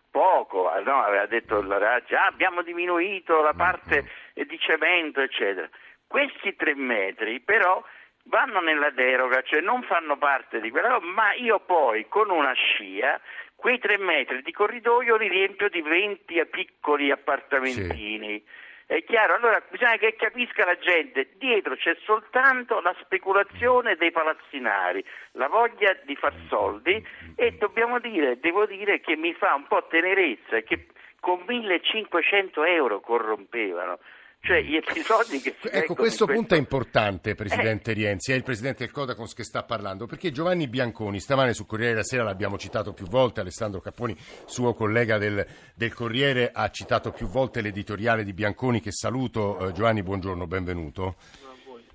poco, 0.09 0.73
eh, 0.75 0.81
no? 0.81 1.03
aveva 1.03 1.27
detto 1.27 1.61
la 1.61 1.77
Raggi, 1.77 2.15
ah, 2.15 2.25
abbiamo 2.25 2.63
diminuito 2.63 3.41
la 3.41 3.53
mm, 3.53 3.57
parte 3.57 4.03
mm. 4.03 4.43
di 4.47 4.57
cemento, 4.57 5.21
eccetera. 5.21 5.69
Questi 6.07 6.55
tre 6.55 6.73
metri 6.73 7.39
però 7.41 7.83
vanno 8.23 8.61
nella 8.61 8.89
deroga, 8.89 9.41
cioè 9.43 9.61
non 9.61 9.83
fanno 9.83 10.17
parte 10.17 10.59
di 10.59 10.71
quella, 10.71 10.99
ma 11.01 11.33
io 11.33 11.59
poi 11.59 12.07
con 12.07 12.29
una 12.29 12.53
scia 12.53 13.19
quei 13.55 13.77
tre 13.77 13.97
metri 13.97 14.41
di 14.41 14.51
corridoio 14.51 15.17
li 15.17 15.27
riempio 15.27 15.69
di 15.69 15.81
20 15.81 16.45
piccoli 16.49 17.11
appartamentini. 17.11 18.39
Sì 18.39 18.69
è 18.91 19.05
chiaro? 19.05 19.35
Allora 19.35 19.63
bisogna 19.69 19.95
che 19.95 20.15
capisca 20.17 20.65
la 20.65 20.77
gente, 20.77 21.29
dietro 21.37 21.77
c'è 21.77 21.95
soltanto 22.03 22.81
la 22.81 22.93
speculazione 22.99 23.95
dei 23.95 24.11
palazzinari, 24.11 25.01
la 25.33 25.47
voglia 25.47 25.97
di 26.03 26.13
far 26.17 26.33
soldi 26.49 27.01
e 27.37 27.51
dobbiamo 27.51 27.99
dire, 27.99 28.37
devo 28.41 28.65
dire 28.65 28.99
che 28.99 29.15
mi 29.15 29.33
fa 29.33 29.53
un 29.53 29.65
po' 29.67 29.87
tenerezza 29.87 30.59
che 30.59 30.87
con 31.21 31.41
1500 31.47 32.65
euro 32.65 32.99
corrompevano. 32.99 33.99
Cioè 34.43 34.59
gli 34.63 34.75
episodi 34.75 35.39
che 35.39 35.55
si 35.61 35.69
Ecco, 35.71 35.93
questo 35.93 36.25
punto 36.25 36.55
è 36.55 36.57
importante, 36.57 37.35
Presidente 37.35 37.91
eh. 37.91 37.93
Rienzi, 37.93 38.31
è 38.31 38.35
il 38.35 38.41
Presidente 38.41 38.83
del 38.83 38.91
Codacons 38.91 39.35
che 39.35 39.43
sta 39.43 39.61
parlando, 39.61 40.07
perché 40.07 40.31
Giovanni 40.31 40.67
Bianconi, 40.67 41.19
stamane 41.19 41.53
su 41.53 41.67
Corriere 41.67 41.91
della 41.91 42.03
Sera 42.03 42.23
l'abbiamo 42.23 42.57
citato 42.57 42.91
più 42.91 43.05
volte, 43.05 43.41
Alessandro 43.41 43.81
Capponi, 43.81 44.17
suo 44.45 44.73
collega 44.73 45.19
del, 45.19 45.45
del 45.75 45.93
Corriere, 45.93 46.49
ha 46.51 46.71
citato 46.71 47.11
più 47.11 47.27
volte 47.27 47.61
l'editoriale 47.61 48.23
di 48.23 48.33
Bianconi, 48.33 48.81
che 48.81 48.91
saluto. 48.91 49.67
Eh, 49.67 49.73
Giovanni, 49.73 50.01
buongiorno, 50.01 50.47
benvenuto. 50.47 51.17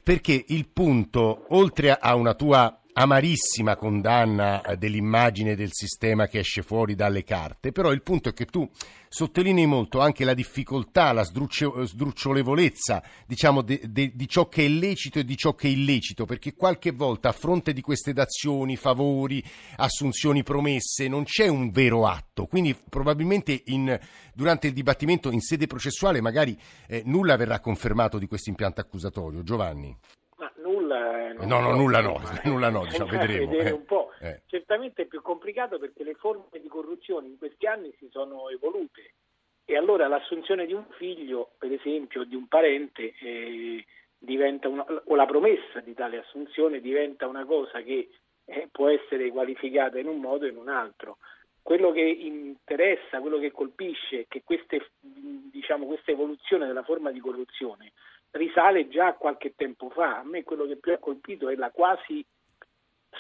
Perché 0.00 0.45
il 0.47 0.69
punto, 0.69 1.47
oltre 1.49 1.91
a 1.91 2.15
una 2.15 2.35
tua 2.35 2.81
amarissima 2.99 3.76
condanna 3.76 4.62
eh, 4.62 4.76
dell'immagine 4.76 5.55
del 5.55 5.71
sistema 5.73 6.26
che 6.29 6.38
esce 6.38 6.62
fuori 6.62 6.95
dalle 6.95 7.25
carte, 7.25 7.71
però 7.71 7.93
il 7.93 8.03
punto 8.03 8.31
è 8.31 8.33
che 8.33 8.47
tu 8.47 8.69
sottolinei 9.09 9.67
molto 9.67 10.00
anche 10.00 10.25
la 10.25 10.33
difficoltà, 10.33 11.12
la 11.12 11.23
sdrucciolevolezza 11.23 13.03
diciamo, 13.26 13.61
de, 13.62 13.83
de, 13.85 14.12
di 14.15 14.29
ciò 14.29 14.49
che 14.49 14.65
è 14.65 14.69
lecito 14.69 15.19
e 15.19 15.25
di 15.25 15.37
ciò 15.37 15.55
che 15.55 15.69
è 15.69 15.71
illecito, 15.71 16.25
perché 16.25 16.55
qualche 16.55 16.93
volta 16.93 17.29
a 17.29 17.33
fronte 17.33 17.75
di 17.75 17.83
queste 17.83 18.15
dazioni, 18.15 18.76
favori, 18.76 19.45
assunzioni 19.76 20.43
promesse 20.43 21.07
non 21.07 21.25
c'è 21.25 21.49
un 21.49 21.71
vero 21.71 22.07
atto, 22.07 22.47
quindi 22.47 22.75
probabilmente 22.88 23.62
in, 23.67 23.99
durante 24.35 24.69
il 24.69 24.73
dibattimento 24.73 25.31
in 25.31 25.41
sede 25.41 25.67
processuale 25.67 26.23
magari 26.23 26.59
eh, 26.88 27.03
nulla 27.05 27.37
verrà 27.37 27.61
confermato 27.61 28.19
di 28.19 28.26
questo 28.26 28.49
impianto 28.49 28.81
accusatorio. 28.81 29.43
Giovanni. 29.43 29.95
Nulla, 30.87 31.28
eh, 31.28 31.47
no, 31.47 31.61
no, 31.61 31.75
nulla 31.75 32.00
no, 32.00 32.21
nulla 32.45 32.71
no, 32.71 32.85
diciamo, 32.85 33.11
vedremo. 33.11 33.50
Vedere 33.50 33.69
eh. 33.71 33.73
un 33.73 33.85
po'. 33.85 34.12
Eh. 34.21 34.43
Certamente 34.47 35.02
è 35.02 35.07
più 35.07 35.21
complicato 35.23 35.78
perché 35.78 36.05
le 36.05 36.14
forme 36.14 36.61
di 36.61 36.69
corruzione 36.69 37.26
in 37.26 37.38
questi 37.38 37.66
anni 37.66 37.95
si 37.99 38.09
sono 38.11 38.49
evolute 38.49 39.14
e 39.69 39.76
allora 39.76 40.07
l'assunzione 40.07 40.64
di 40.64 40.73
un 40.73 40.85
figlio, 40.97 41.50
per 41.59 41.73
esempio, 41.73 42.23
di 42.23 42.37
un 42.37 42.47
parente, 42.47 43.14
eh, 43.21 43.85
diventa 44.16 44.69
una, 44.69 44.87
o 45.05 45.14
la 45.16 45.26
promessa 45.26 45.81
di 45.81 45.93
tale 45.93 46.19
assunzione 46.19 46.81
diventa 46.81 47.26
una 47.26 47.45
cosa 47.45 47.83
che 47.83 48.09
eh, 48.45 48.69
può 48.71 48.88
essere 48.88 49.28
qualificata 49.31 49.99
in 49.99 50.07
un 50.07 50.21
modo 50.21 50.45
o 50.45 50.49
in 50.49 50.57
un 50.57 50.69
altro. 50.69 51.19
Quello 51.61 51.90
che 51.90 52.00
interessa, 52.00 53.19
quello 53.19 53.38
che 53.38 53.50
colpisce 53.50 54.21
è 54.21 54.25
che 54.28 54.45
queste, 54.45 54.93
diciamo, 55.00 55.87
questa 55.87 56.12
evoluzione 56.12 56.69
della 56.69 56.85
forma 56.85 57.11
di 57.11 57.19
corruzione 57.19 57.93
risale 58.33 58.88
già 58.88 59.09
a 59.09 59.14
qualche 59.14 59.54
tempo 59.54 59.90
fa. 59.90 60.18
A 60.18 60.25
me 60.25 60.45
quello 60.45 60.66
che 60.66 60.76
più 60.76 60.92
ha 60.92 60.99
colpito 60.99 61.49
è 61.49 61.54
la 61.56 61.71
quasi 61.71 62.25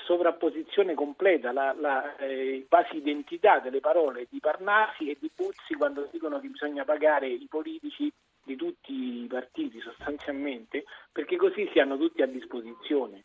sovrapposizione 0.04 0.94
completa, 0.94 1.52
la, 1.52 1.74
la 1.78 2.16
eh, 2.16 2.66
quasi 2.68 2.96
identità 2.96 3.60
delle 3.60 3.80
parole 3.80 4.26
di 4.28 4.40
Parnasi 4.40 5.10
e 5.10 5.16
di 5.18 5.30
Buzzi 5.34 5.74
quando 5.74 6.08
dicono 6.10 6.38
che 6.40 6.48
bisogna 6.48 6.84
pagare 6.84 7.28
i 7.28 7.46
politici 7.48 8.12
di 8.42 8.56
tutti 8.56 9.22
i 9.22 9.26
partiti 9.26 9.80
sostanzialmente, 9.80 10.84
perché 11.10 11.36
così 11.36 11.68
si 11.72 11.80
hanno 11.80 11.96
tutti 11.96 12.22
a 12.22 12.26
disposizione. 12.26 13.24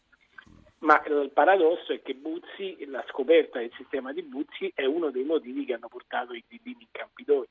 Ma 0.80 1.00
il 1.06 1.30
paradosso 1.32 1.94
è 1.94 2.02
che 2.02 2.16
Buzzi, 2.16 2.86
la 2.88 3.06
scoperta 3.08 3.60
del 3.60 3.72
sistema 3.76 4.12
di 4.14 4.24
Buzzi 4.24 4.72
è 4.74 4.86
uno 4.86 5.12
dei 5.12 5.24
motivi 5.24 5.64
che 5.64 5.76
hanno 5.76 5.88
portato 5.88 6.34
i 6.34 6.44
grillini 6.48 6.82
in 6.82 6.88
Campidoglio. 6.92 7.50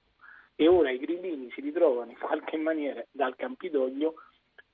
E 0.60 0.68
ora 0.68 0.90
i 0.90 0.98
grillini 0.98 1.50
si 1.54 1.62
ritrovano 1.62 2.10
in 2.10 2.18
qualche 2.18 2.58
maniera 2.58 3.02
dal 3.10 3.34
Campidoglio 3.34 4.16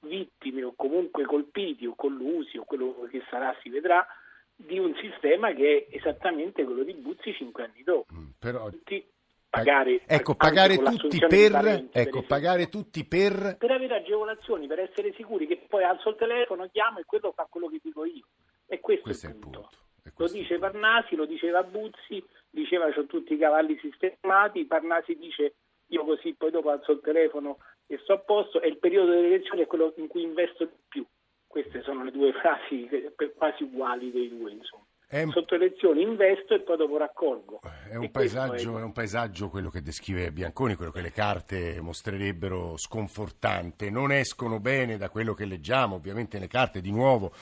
vittime 0.01 0.65
o 0.65 0.75
comunque 0.75 1.25
colpiti 1.25 1.87
o 1.87 1.95
collusi 1.95 2.59
o 2.59 2.65
quello 2.65 3.07
che 3.09 3.23
sarà 3.31 3.57
si 3.63 3.69
vedrà 3.69 4.05
di 4.53 4.81
un 4.81 4.97
sistema 4.97 5.53
che 5.53 5.87
è 5.89 5.97
esattamente 5.97 6.65
quello 6.65 6.83
di 6.83 6.93
Buzzi 6.95 7.33
cinque 7.35 7.67
anni 7.67 7.85
dopo. 7.85 8.13
Mm, 8.13 8.31
però... 8.37 8.69
Tutti 8.69 9.09
pagare, 9.49 10.03
ecco, 10.07 10.35
pagare 10.35 10.77
tutti 10.77 11.19
per, 11.21 11.53
parenti, 11.53 11.97
ecco, 11.97 12.19
per 12.19 12.27
pagare 12.27 12.69
tutti 12.69 13.05
per... 13.07 13.57
per 13.57 13.71
avere 13.71 13.95
agevolazioni, 13.99 14.67
per 14.67 14.81
essere 14.81 15.13
sicuri 15.13 15.47
che 15.47 15.67
poi 15.69 15.85
alzo 15.85 16.09
il 16.09 16.17
telefono, 16.17 16.69
chiamo 16.73 16.99
e 16.99 17.05
quello 17.05 17.31
fa 17.31 17.47
quello 17.49 17.69
che 17.69 17.79
dico 17.81 18.05
io. 18.05 18.27
E 18.67 18.81
questo, 18.81 19.05
questo 19.05 19.29
è 19.29 19.31
il 19.31 19.37
punto. 19.37 19.71
È 20.03 20.09
il 20.09 20.13
punto. 20.13 20.33
Lo 20.33 20.41
dice 20.41 20.59
Parnasi, 20.59 21.15
lo 21.15 21.27
diceva 21.27 21.63
Buzzi, 21.63 22.21
diceva 22.51 22.87
ho 22.87 23.07
tutti 23.07 23.35
i 23.35 23.39
cavalli 23.39 23.79
sistemati, 23.79 24.65
Parnasi 24.65 25.15
dice 25.15 25.55
io 25.89 26.05
così 26.05 26.35
poi 26.35 26.51
dopo 26.51 26.71
alzo 26.71 26.93
il 26.93 27.01
telefono 27.03 27.59
e 27.87 27.99
sto 28.03 28.15
a 28.15 28.19
posto 28.19 28.61
e 28.61 28.69
il 28.69 28.79
periodo 28.79 29.13
delle 29.13 29.29
elezioni 29.29 29.63
è 29.63 29.67
quello 29.67 29.93
in 29.97 30.09
cui 30.09 30.23
investo 30.23 30.65
di 30.65 30.77
più. 30.89 31.07
Queste 31.47 31.83
sono 31.83 32.05
le 32.05 32.11
due 32.11 32.33
frasi 32.33 32.89
quasi 33.37 33.63
uguali 33.63 34.11
dei 34.11 34.29
due, 34.29 34.53
insomma. 34.53 34.85
Un... 35.09 35.31
Sotto 35.31 35.55
elezioni 35.55 36.03
investo 36.03 36.55
e 36.55 36.61
poi 36.61 36.77
dopo 36.77 36.97
raccolgo. 36.97 37.61
È 37.89 37.95
un, 37.95 38.11
paesaggio, 38.11 38.77
è... 38.77 38.81
è 38.81 38.83
un, 38.83 38.93
paesaggio, 38.93 39.49
quello 39.49 39.71
che 39.71 39.81
descrive 39.81 40.33
Bianconi, 40.33 40.75
quello 40.75 40.91
che 40.91 41.01
le 41.01 41.13
carte 41.13 41.81
mostrerebbero 41.81 42.77
sconfortante. 42.77 43.89
Non 43.89 44.11
escono 44.11 44.59
bene 44.59 44.97
da 44.97 45.09
quello 45.09 45.33
che 45.33 45.45
leggiamo, 45.45 45.95
ovviamente 45.95 46.41
le 46.41 46.49
carte 46.49 46.81
di 46.81 46.91
nuovo 46.91 47.33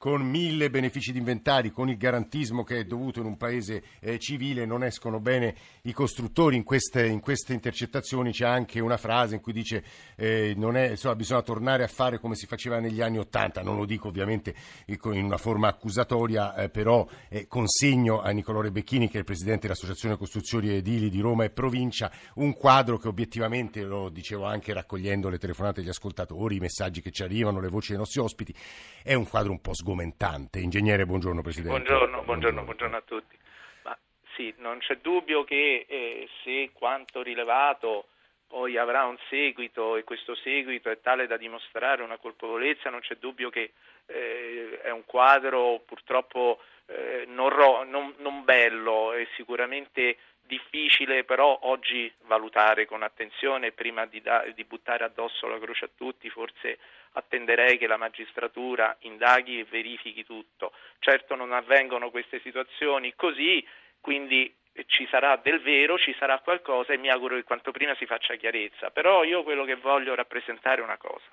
con 0.00 0.22
mille 0.22 0.70
benefici 0.70 1.12
di 1.12 1.18
inventari, 1.18 1.70
con 1.70 1.90
il 1.90 1.98
garantismo 1.98 2.64
che 2.64 2.78
è 2.78 2.84
dovuto 2.84 3.20
in 3.20 3.26
un 3.26 3.36
paese 3.36 3.82
eh, 4.00 4.18
civile, 4.18 4.64
non 4.64 4.82
escono 4.82 5.20
bene 5.20 5.54
i 5.82 5.92
costruttori. 5.92 6.56
In 6.56 6.62
queste, 6.62 7.06
in 7.06 7.20
queste, 7.20 7.52
intercettazioni 7.52 8.32
c'è 8.32 8.46
anche 8.46 8.80
una 8.80 8.96
frase 8.96 9.34
in 9.34 9.42
cui 9.42 9.52
dice 9.52 9.84
eh, 10.16 10.56
è, 10.58 10.88
insomma, 10.88 11.14
bisogna 11.14 11.42
tornare 11.42 11.84
a 11.84 11.86
fare 11.86 12.18
come 12.18 12.34
si 12.34 12.46
faceva 12.46 12.80
negli 12.80 13.02
anni 13.02 13.18
Ottanta, 13.18 13.60
non 13.60 13.76
lo 13.76 13.84
dico 13.84 14.08
ovviamente 14.08 14.54
in 14.86 15.24
una 15.24 15.36
forma 15.36 15.68
accusatoria, 15.68 16.54
eh, 16.54 16.70
però 16.70 17.06
consegno 17.46 18.22
a 18.22 18.30
Nicolò 18.30 18.62
Rebecchini, 18.62 19.06
che 19.06 19.16
è 19.16 19.18
il 19.18 19.26
Presidente 19.26 19.66
dell'Associazione 19.66 20.16
Costruzioni 20.16 20.70
Edili 20.70 21.10
di 21.10 21.20
Roma 21.20 21.44
e 21.44 21.50
Provincia, 21.50 22.10
un 22.36 22.54
quadro 22.54 22.96
che 22.96 23.08
obiettivamente, 23.08 23.82
lo 23.82 24.08
dicevo 24.08 24.46
anche 24.46 24.72
raccogliendo 24.72 25.28
le 25.28 25.36
telefonate 25.36 25.82
degli 25.82 25.90
ascoltatori, 25.90 26.56
i 26.56 26.60
messaggi 26.60 27.02
che 27.02 27.10
ci 27.10 27.22
arrivano, 27.22 27.60
le 27.60 27.68
voci 27.68 27.88
dei 27.88 27.98
nostri 27.98 28.20
ospiti, 28.20 28.54
è 29.02 29.12
un 29.12 29.28
quadro 29.28 29.52
un 29.52 29.60
po' 29.60 29.74
sgomentato 29.74 29.88
argomentante. 29.90 30.60
Ingegnere, 30.60 31.04
buongiorno 31.04 31.42
Presidente. 31.42 31.76
Buongiorno, 31.76 32.22
buongiorno, 32.22 32.62
buongiorno 32.62 32.96
a 32.96 33.02
tutti. 33.02 33.36
Ma, 33.82 33.98
sì, 34.34 34.54
non 34.58 34.78
c'è 34.78 34.98
dubbio 34.98 35.44
che 35.44 35.84
eh, 35.88 36.28
se 36.42 36.70
quanto 36.72 37.22
rilevato 37.22 38.06
poi 38.46 38.76
avrà 38.76 39.04
un 39.04 39.16
seguito 39.28 39.96
e 39.96 40.04
questo 40.04 40.34
seguito 40.34 40.90
è 40.90 41.00
tale 41.00 41.26
da 41.26 41.36
dimostrare 41.36 42.02
una 42.02 42.16
colpevolezza, 42.16 42.90
non 42.90 43.00
c'è 43.00 43.16
dubbio 43.16 43.48
che 43.50 43.72
eh, 44.06 44.80
è 44.82 44.90
un 44.90 45.04
quadro 45.04 45.80
purtroppo 45.86 46.60
eh, 46.86 47.24
non, 47.28 47.48
ro- 47.48 47.84
non, 47.84 48.14
non 48.18 48.42
bello 48.44 49.12
e 49.12 49.28
sicuramente 49.36 50.16
difficile 50.42 51.24
però 51.24 51.58
oggi 51.62 52.12
valutare 52.22 52.86
con 52.86 53.02
attenzione 53.02 53.72
prima 53.72 54.06
di, 54.06 54.20
da- 54.20 54.44
di, 54.54 54.64
buttare 54.64 55.04
addosso 55.04 55.46
la 55.46 55.58
croce 55.58 55.86
a 55.86 55.90
tutti, 55.94 56.28
forse 56.30 56.78
attenderei 57.12 57.78
che 57.78 57.86
la 57.86 57.96
magistratura 57.96 58.96
indaghi 59.00 59.60
e 59.60 59.64
verifichi 59.64 60.24
tutto. 60.24 60.72
Certo 60.98 61.34
non 61.34 61.52
avvengono 61.52 62.10
queste 62.10 62.40
situazioni 62.40 63.14
così, 63.14 63.66
quindi 64.00 64.54
ci 64.86 65.06
sarà 65.10 65.36
del 65.36 65.60
vero, 65.60 65.98
ci 65.98 66.14
sarà 66.18 66.38
qualcosa 66.38 66.92
e 66.92 66.96
mi 66.96 67.10
auguro 67.10 67.36
che 67.36 67.44
quanto 67.44 67.70
prima 67.70 67.94
si 67.96 68.06
faccia 68.06 68.36
chiarezza. 68.36 68.90
Però 68.90 69.24
io 69.24 69.42
quello 69.42 69.64
che 69.64 69.76
voglio 69.76 70.14
rappresentare 70.14 70.80
è 70.80 70.84
una 70.84 70.96
cosa. 70.96 71.26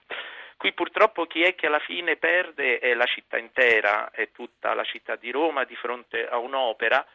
Qui 0.57 0.73
purtroppo 0.73 1.27
chi 1.27 1.43
è 1.43 1.53
che 1.53 1.67
alla 1.67 1.79
fine 1.79 2.15
perde 2.15 2.79
è 2.79 2.95
la 2.95 3.05
città 3.05 3.37
intera, 3.37 4.09
è 4.09 4.31
tutta 4.31 4.73
la 4.73 4.83
città 4.83 5.15
di 5.15 5.29
Roma 5.29 5.65
di 5.65 5.75
fronte 5.75 6.27
a 6.27 6.37
un'opera 6.37 7.05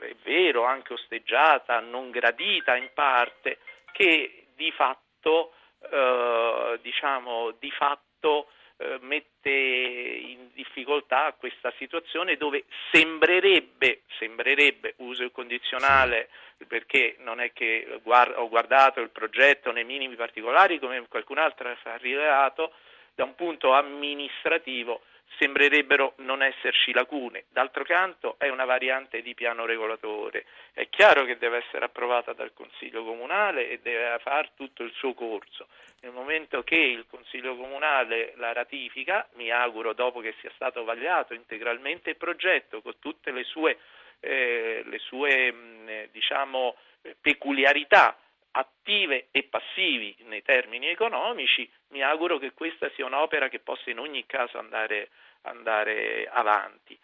è 0.00 0.14
vero, 0.22 0.64
anche 0.64 0.92
osteggiata, 0.92 1.80
non 1.80 2.10
gradita 2.10 2.76
in 2.76 2.90
parte, 2.94 3.58
che 3.92 4.46
di 4.54 4.70
fatto, 4.72 5.52
eh, 5.90 6.78
diciamo, 6.82 7.52
di 7.58 7.70
fatto 7.70 8.48
eh, 8.76 8.98
mette 9.02 9.50
in 9.50 10.48
difficoltà 10.54 11.34
questa 11.38 11.72
situazione 11.76 12.36
dove 12.36 12.64
sembrerebbe, 12.90 14.02
sembrerebbe 14.18 14.94
uso 14.98 15.22
il 15.22 15.32
condizionale, 15.32 16.30
perché 16.66 17.16
non 17.18 17.40
è 17.40 17.52
che 17.52 18.00
guard- 18.02 18.36
ho 18.36 18.48
guardato 18.48 19.00
il 19.00 19.10
progetto 19.10 19.70
nei 19.72 19.84
minimi 19.84 20.16
particolari 20.16 20.78
come 20.78 21.06
qualcun 21.08 21.38
altro 21.38 21.68
ha 21.68 21.96
rilevato, 21.96 22.72
da 23.14 23.24
un 23.24 23.34
punto 23.34 23.72
amministrativo 23.72 25.02
sembrerebbero 25.38 26.14
non 26.18 26.42
esserci 26.42 26.92
lacune. 26.92 27.44
D'altro 27.50 27.84
canto 27.84 28.36
è 28.38 28.48
una 28.48 28.64
variante 28.64 29.22
di 29.22 29.34
piano 29.34 29.64
regolatore. 29.64 30.44
È 30.72 30.88
chiaro 30.88 31.24
che 31.24 31.38
deve 31.38 31.58
essere 31.58 31.84
approvata 31.84 32.32
dal 32.32 32.52
Consiglio 32.52 33.04
Comunale 33.04 33.68
e 33.68 33.80
deve 33.80 34.18
fare 34.20 34.50
tutto 34.56 34.82
il 34.82 34.92
suo 34.92 35.14
corso. 35.14 35.68
Nel 36.00 36.12
momento 36.12 36.62
che 36.62 36.76
il 36.76 37.06
Consiglio 37.08 37.56
Comunale 37.56 38.32
la 38.36 38.52
ratifica, 38.52 39.28
mi 39.34 39.50
auguro 39.50 39.92
dopo 39.92 40.20
che 40.20 40.34
sia 40.40 40.50
stato 40.54 40.84
vagliato 40.84 41.34
integralmente 41.34 42.10
il 42.10 42.16
progetto 42.16 42.80
con 42.80 42.98
tutte 42.98 43.30
le 43.30 43.44
sue, 43.44 43.78
eh, 44.20 44.82
le 44.84 44.98
sue 44.98 45.52
mh, 45.52 46.08
diciamo, 46.10 46.76
peculiarità 47.20 48.16
attive 48.52 49.28
e 49.30 49.44
passivi 49.44 50.16
nei 50.26 50.42
termini 50.42 50.88
economici, 50.88 51.70
mi 51.88 52.02
auguro 52.02 52.38
che 52.38 52.52
questa 52.52 52.90
sia 52.94 53.06
un'opera 53.06 53.48
che 53.48 53.60
possa 53.60 53.90
in 53.90 53.98
ogni 53.98 54.24
caso 54.26 54.58
andare, 54.58 55.10
andare 55.42 56.28
avanti. 56.30 56.98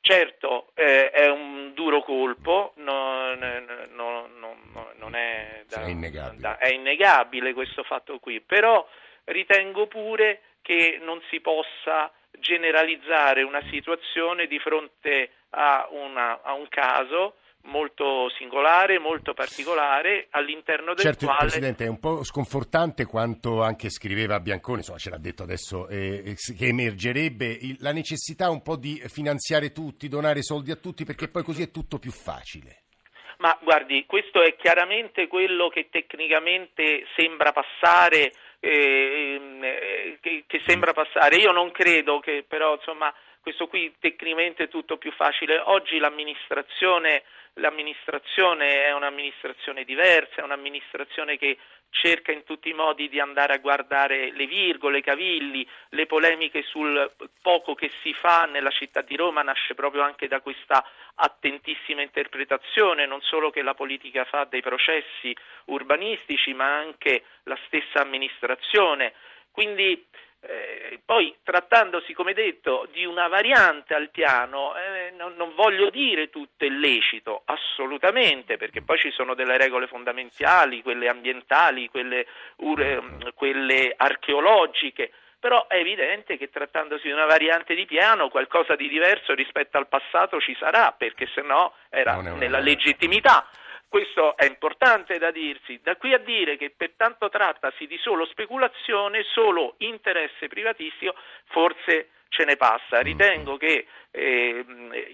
Certo, 0.00 0.70
eh, 0.74 1.10
è 1.10 1.28
un 1.28 1.72
duro 1.74 2.00
colpo, 2.02 2.72
non, 2.76 3.38
non, 3.90 4.30
non, 4.38 4.92
non 4.94 5.14
è, 5.16 5.64
da, 5.68 5.82
è, 5.82 5.88
innegabile. 5.88 6.40
Da, 6.40 6.58
è 6.58 6.68
innegabile 6.68 7.52
questo 7.52 7.82
fatto 7.82 8.20
qui, 8.20 8.40
però 8.40 8.86
ritengo 9.24 9.88
pure 9.88 10.42
che 10.62 11.00
non 11.02 11.20
si 11.28 11.40
possa 11.40 12.12
generalizzare 12.38 13.42
una 13.42 13.62
situazione 13.68 14.46
di 14.46 14.58
fronte 14.60 15.32
a, 15.50 15.88
una, 15.90 16.40
a 16.42 16.52
un 16.52 16.68
caso 16.68 17.36
molto 17.66 18.28
singolare, 18.30 18.98
molto 18.98 19.34
particolare, 19.34 20.28
all'interno 20.30 20.94
del 20.94 21.04
certo, 21.04 21.26
quale... 21.26 21.40
Presidente, 21.40 21.84
è 21.84 21.88
un 21.88 22.00
po' 22.00 22.24
sconfortante 22.24 23.04
quanto 23.04 23.62
anche 23.62 23.90
scriveva 23.90 24.40
Bianconi, 24.40 24.78
insomma 24.78 24.98
ce 24.98 25.10
l'ha 25.10 25.18
detto 25.18 25.42
adesso, 25.42 25.88
eh, 25.88 26.34
che 26.56 26.66
emergerebbe 26.66 27.46
il, 27.46 27.76
la 27.80 27.92
necessità 27.92 28.50
un 28.50 28.62
po' 28.62 28.76
di 28.76 29.02
finanziare 29.06 29.72
tutti, 29.72 30.08
donare 30.08 30.42
soldi 30.42 30.70
a 30.70 30.76
tutti, 30.76 31.04
perché 31.04 31.28
poi 31.28 31.42
così 31.42 31.62
è 31.62 31.70
tutto 31.70 31.98
più 31.98 32.10
facile. 32.10 32.82
Ma 33.38 33.56
guardi, 33.62 34.06
questo 34.06 34.42
è 34.42 34.56
chiaramente 34.56 35.26
quello 35.26 35.68
che 35.68 35.88
tecnicamente 35.90 37.04
sembra 37.16 37.52
passare, 37.52 38.32
eh, 38.60 39.38
eh, 39.60 40.18
che, 40.20 40.44
che 40.46 40.62
sembra 40.64 40.94
passare. 40.94 41.36
Io 41.36 41.52
non 41.52 41.70
credo 41.70 42.18
che 42.18 42.44
però 42.48 42.76
insomma 42.76 43.12
questo 43.46 43.68
qui 43.68 43.94
tecnicamente 44.00 44.64
è 44.64 44.68
tutto 44.68 44.96
più 44.96 45.12
facile. 45.12 45.60
Oggi 45.66 45.98
l'amministrazione, 45.98 47.22
l'amministrazione 47.54 48.86
è 48.86 48.92
un'amministrazione 48.92 49.84
diversa, 49.84 50.40
è 50.40 50.42
un'amministrazione 50.42 51.38
che 51.38 51.56
cerca 51.90 52.32
in 52.32 52.42
tutti 52.42 52.70
i 52.70 52.72
modi 52.72 53.08
di 53.08 53.20
andare 53.20 53.52
a 53.54 53.58
guardare 53.58 54.32
le 54.32 54.46
virgole, 54.46 54.98
i 54.98 55.02
cavilli, 55.02 55.64
le 55.90 56.06
polemiche 56.06 56.64
sul 56.64 57.08
poco 57.40 57.76
che 57.76 57.92
si 58.02 58.12
fa 58.14 58.46
nella 58.46 58.70
città 58.70 59.02
di 59.02 59.14
Roma 59.14 59.42
nasce 59.42 59.76
proprio 59.76 60.02
anche 60.02 60.26
da 60.26 60.40
questa 60.40 60.84
attentissima 61.14 62.02
interpretazione, 62.02 63.06
non 63.06 63.20
solo 63.20 63.50
che 63.50 63.62
la 63.62 63.74
politica 63.74 64.24
fa 64.24 64.42
dei 64.42 64.60
processi 64.60 65.32
urbanistici, 65.66 66.52
ma 66.52 66.74
anche 66.74 67.22
la 67.44 67.58
stessa 67.66 68.00
amministrazione. 68.00 69.12
Quindi 69.52 70.04
eh, 70.48 71.00
poi 71.04 71.34
trattandosi, 71.42 72.12
come 72.12 72.32
detto, 72.32 72.88
di 72.92 73.04
una 73.04 73.28
variante 73.28 73.94
al 73.94 74.10
piano, 74.10 74.74
eh, 74.76 75.12
non, 75.16 75.34
non, 75.36 75.54
voglio 75.54 75.90
dire 75.90 76.30
tutto 76.30 76.64
illecito, 76.64 77.42
assolutamente, 77.44 78.56
perché 78.56 78.82
poi 78.82 78.98
ci 78.98 79.10
sono 79.10 79.34
delle 79.34 79.56
regole 79.56 79.86
fondamentali, 79.86 80.82
quelle 80.82 81.08
ambientali, 81.08 81.88
quelle, 81.88 82.26
ure, 82.56 83.02
quelle 83.34 83.94
archeologiche, 83.96 85.10
però 85.38 85.66
è 85.66 85.76
evidente 85.76 86.36
che 86.36 86.50
trattandosi 86.50 87.06
di 87.06 87.12
una 87.12 87.26
variante 87.26 87.74
di 87.74 87.84
piano 87.84 88.28
qualcosa 88.28 88.74
di 88.74 88.88
diverso 88.88 89.34
rispetto 89.34 89.78
al 89.78 89.88
passato 89.88 90.40
ci 90.40 90.56
sarà, 90.58 90.92
perché 90.96 91.28
se 91.34 91.42
no 91.42 91.74
era 91.88 92.20
nella 92.20 92.58
legittimità. 92.58 93.48
Questo 93.96 94.36
è 94.36 94.44
importante 94.44 95.16
da 95.16 95.30
dirsi. 95.30 95.80
Da 95.82 95.96
qui 95.96 96.12
a 96.12 96.18
dire 96.18 96.58
che 96.58 96.68
pertanto 96.68 97.30
trattasi 97.30 97.86
di 97.86 97.96
solo 97.96 98.26
speculazione, 98.26 99.22
solo 99.22 99.76
interesse 99.78 100.48
privatistico, 100.48 101.14
forse 101.46 102.10
ce 102.28 102.44
ne 102.44 102.56
passa. 102.56 103.00
Ritengo 103.00 103.56
che 103.56 103.86
eh, 104.10 104.64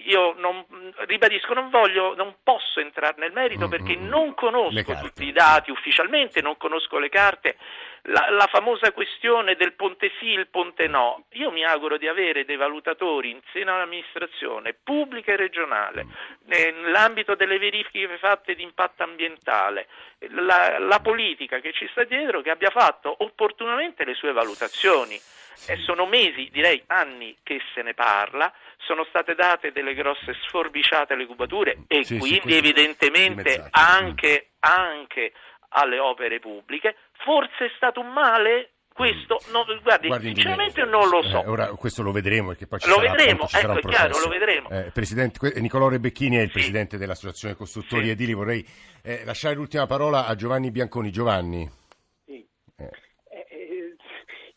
io 0.05 0.35
non, 0.39 0.65
ribadisco, 1.07 1.55
non 1.55 1.71
voglio, 1.71 2.15
non 2.15 2.37
posso 2.43 2.81
entrare 2.81 3.17
nel 3.19 3.33
merito 3.33 3.69
perché 3.69 3.97
non 3.97 4.35
conosco 4.35 4.95
tutti 5.01 5.27
i 5.27 5.33
dati 5.33 5.71
ufficialmente, 5.71 6.41
non 6.41 6.57
conosco 6.57 6.99
le 6.99 7.09
carte 7.09 7.57
la, 8.07 8.31
la, 8.31 8.49
famosa 8.51 8.91
questione 8.93 9.55
del 9.55 9.75
ponte 9.75 10.11
sì, 10.19 10.27
il 10.27 10.49
ponte 10.49 10.89
no. 10.89 11.25
Io 11.33 11.51
mi 11.51 11.65
auguro 11.65 11.99
di 11.99 12.09
avere 12.09 12.45
dei 12.45 12.57
valutatori 12.57 13.31
in 13.31 13.41
seno 13.53 13.75
all'amministrazione 13.75 14.75
pubblica 14.75 15.33
e 15.33 15.37
regionale, 15.37 16.07
nell'ambito 16.47 17.35
delle 17.35 17.59
verifiche 17.59 18.19
fatte 18.19 18.55
di 18.55 18.63
impatto 18.63 19.05
ambientale, 19.05 19.87
la, 20.31 20.79
la 20.79 21.01
politica 21.01 21.61
che 21.61 21.73
ci 21.73 21.87
sta 21.93 22.03
dietro 22.05 22.41
che 22.41 22.51
abbia 22.51 22.71
fatto 22.71 23.15
opportunamente 23.19 24.05
le 24.05 24.15
sue 24.15 24.33
valutazioni. 24.33 25.21
E 25.67 25.77
sono 25.85 26.07
mesi, 26.07 26.49
direi 26.53 26.83
anni, 26.87 27.37
che 27.43 27.61
se 27.75 27.83
ne 27.83 27.95
parla, 27.95 28.53
sono 28.79 29.05
state 29.05 29.35
date 29.35 29.73
delle 29.73 29.95
grosse 29.95 30.35
sforbiciate 30.47 31.13
alle 31.13 31.27
cubature 31.27 31.85
e 31.87 32.05
sì, 32.05 32.19
quindi 32.19 32.51
sì, 32.51 32.57
evidentemente 32.57 33.69
anche, 33.71 34.51
anche 34.61 35.33
alle 35.71 35.99
opere 35.99 36.41
pubbliche. 36.41 36.97
Forse 37.25 37.67
è 37.67 37.73
stato 37.77 38.01
un 38.01 38.13
male? 38.13 38.71
Questo, 38.93 39.41
no, 39.53 39.65
guardi, 39.83 40.09
guardi 40.09 40.27
sinceramente 40.27 40.85
non 40.85 41.09
lo 41.09 41.23
so. 41.23 41.43
Eh, 41.43 41.49
ora 41.49 41.67
questo 41.69 42.03
lo 42.03 42.13
vedremo 42.13 42.49
perché 42.49 42.67
poi 42.67 42.79
ci 42.79 42.89
lo 42.91 42.97
sarà, 42.97 43.13
vedremo, 43.13 43.47
ci 43.47 43.57
ecco, 43.57 43.73
è 43.73 43.81
chiaro, 43.81 44.19
lo 44.19 44.29
vedremo. 44.29 44.69
Eh, 44.69 44.91
presidente, 44.93 45.59
Nicolò 45.61 45.89
Rebecchini 45.89 46.37
è 46.37 46.43
il 46.43 46.49
sì. 46.49 46.53
presidente 46.53 46.99
dell'Associazione 46.99 47.55
Costruttori 47.55 48.05
sì. 48.05 48.11
Edili. 48.11 48.35
Vorrei 48.35 48.67
eh, 49.03 49.25
lasciare 49.25 49.55
l'ultima 49.55 49.87
parola 49.87 50.27
a 50.27 50.35
Giovanni 50.35 50.71
Bianconi. 50.71 51.11
Giovanni. 51.11 51.71
Sì. 52.27 52.47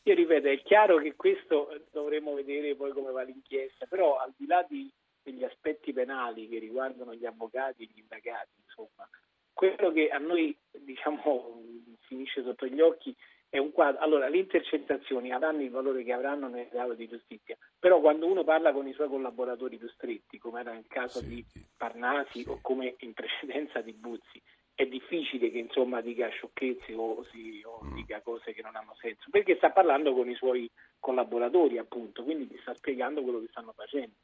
Io 0.08 0.14
ripeto, 0.14 0.48
è 0.50 0.62
chiaro 0.62 0.98
che 0.98 1.16
questo 1.16 1.82
dovremo 1.92 2.36
vedere 2.36 2.76
poi 2.76 2.92
come 2.92 3.12
va 3.12 3.24
l'inchiesta, 3.24 3.88
però 3.88 4.18
al 4.18 4.32
di 4.38 4.46
là 4.46 4.64
di, 4.70 4.88
degli 5.24 5.44
aspetti 5.44 5.94
penali 5.94 6.48
che 6.48 6.60
riguardano 6.60 7.16
gli 7.16 7.26
avvocati 7.26 7.84
e 7.84 7.90
gli 7.92 7.98
indagati, 7.98 8.52
insomma, 8.64 9.10
quello 9.52 9.92
che 9.92 10.10
a 10.10 10.20
noi 10.20 10.56
diciamo, 10.72 11.60
finisce 12.02 12.44
sotto 12.44 12.68
gli 12.68 12.82
occhi 12.82 13.16
è 13.50 13.58
un 13.58 13.72
quadro. 13.72 14.02
Allora, 14.02 14.28
le 14.28 14.38
intercettazioni 14.38 15.32
avranno 15.32 15.64
il 15.64 15.72
valore 15.72 16.04
che 16.04 16.14
avranno 16.14 16.50
nel 16.50 16.68
grado 16.70 16.94
di 16.94 17.08
giustizia, 17.08 17.58
però 17.80 18.00
quando 18.00 18.28
uno 18.28 18.44
parla 18.44 18.74
con 18.74 18.88
i 18.88 18.94
suoi 18.94 19.08
collaboratori 19.08 19.78
più 19.78 19.90
stretti, 19.90 20.38
come 20.38 20.60
era 20.60 20.74
nel 20.74 20.86
caso 20.88 21.20
sì, 21.20 21.28
di 21.28 21.46
Parnasi 21.76 22.44
sì. 22.44 22.50
o 22.50 22.60
come 22.62 22.94
in 23.00 23.14
precedenza 23.14 23.82
di 23.82 23.94
Buzzi, 23.94 24.40
è 24.76 24.86
difficile 24.86 25.50
che 25.50 25.58
insomma 25.58 26.02
dica 26.02 26.28
sciocchezze 26.28 26.94
o, 26.94 27.24
si, 27.32 27.62
o 27.64 27.80
mm. 27.84 27.96
dica 27.96 28.22
cose 28.22 28.54
che 28.54 28.62
non 28.62 28.76
hanno 28.76 28.96
senso, 29.00 29.30
perché 29.32 29.56
sta 29.56 29.72
parlando 29.72 30.14
con 30.14 30.30
i 30.30 30.36
suoi 30.36 30.70
collaboratori, 31.00 31.78
appunto, 31.78 32.24
quindi 32.24 32.48
ti 32.48 32.58
sta 32.62 32.76
spiegando 32.76 33.24
quello 33.24 33.40
che 33.40 33.48
stanno 33.50 33.72
facendo. 33.74 34.16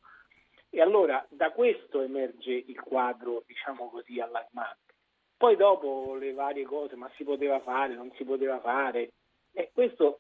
E 0.70 0.82
allora 0.82 1.26
da 1.30 1.52
questo 1.52 2.02
emerge 2.02 2.52
il 2.52 2.80
quadro, 2.82 3.44
diciamo 3.48 3.90
così, 3.90 4.20
allarmante. 4.20 4.94
Poi 5.38 5.56
dopo 5.56 6.16
le 6.16 6.34
varie 6.34 6.66
cose, 6.66 6.96
ma 6.96 7.10
si 7.16 7.24
poteva 7.24 7.60
fare, 7.62 7.96
non 7.96 8.12
si 8.16 8.24
poteva 8.26 8.60
fare, 8.60 9.14
e 9.54 9.72
questo 9.74 10.20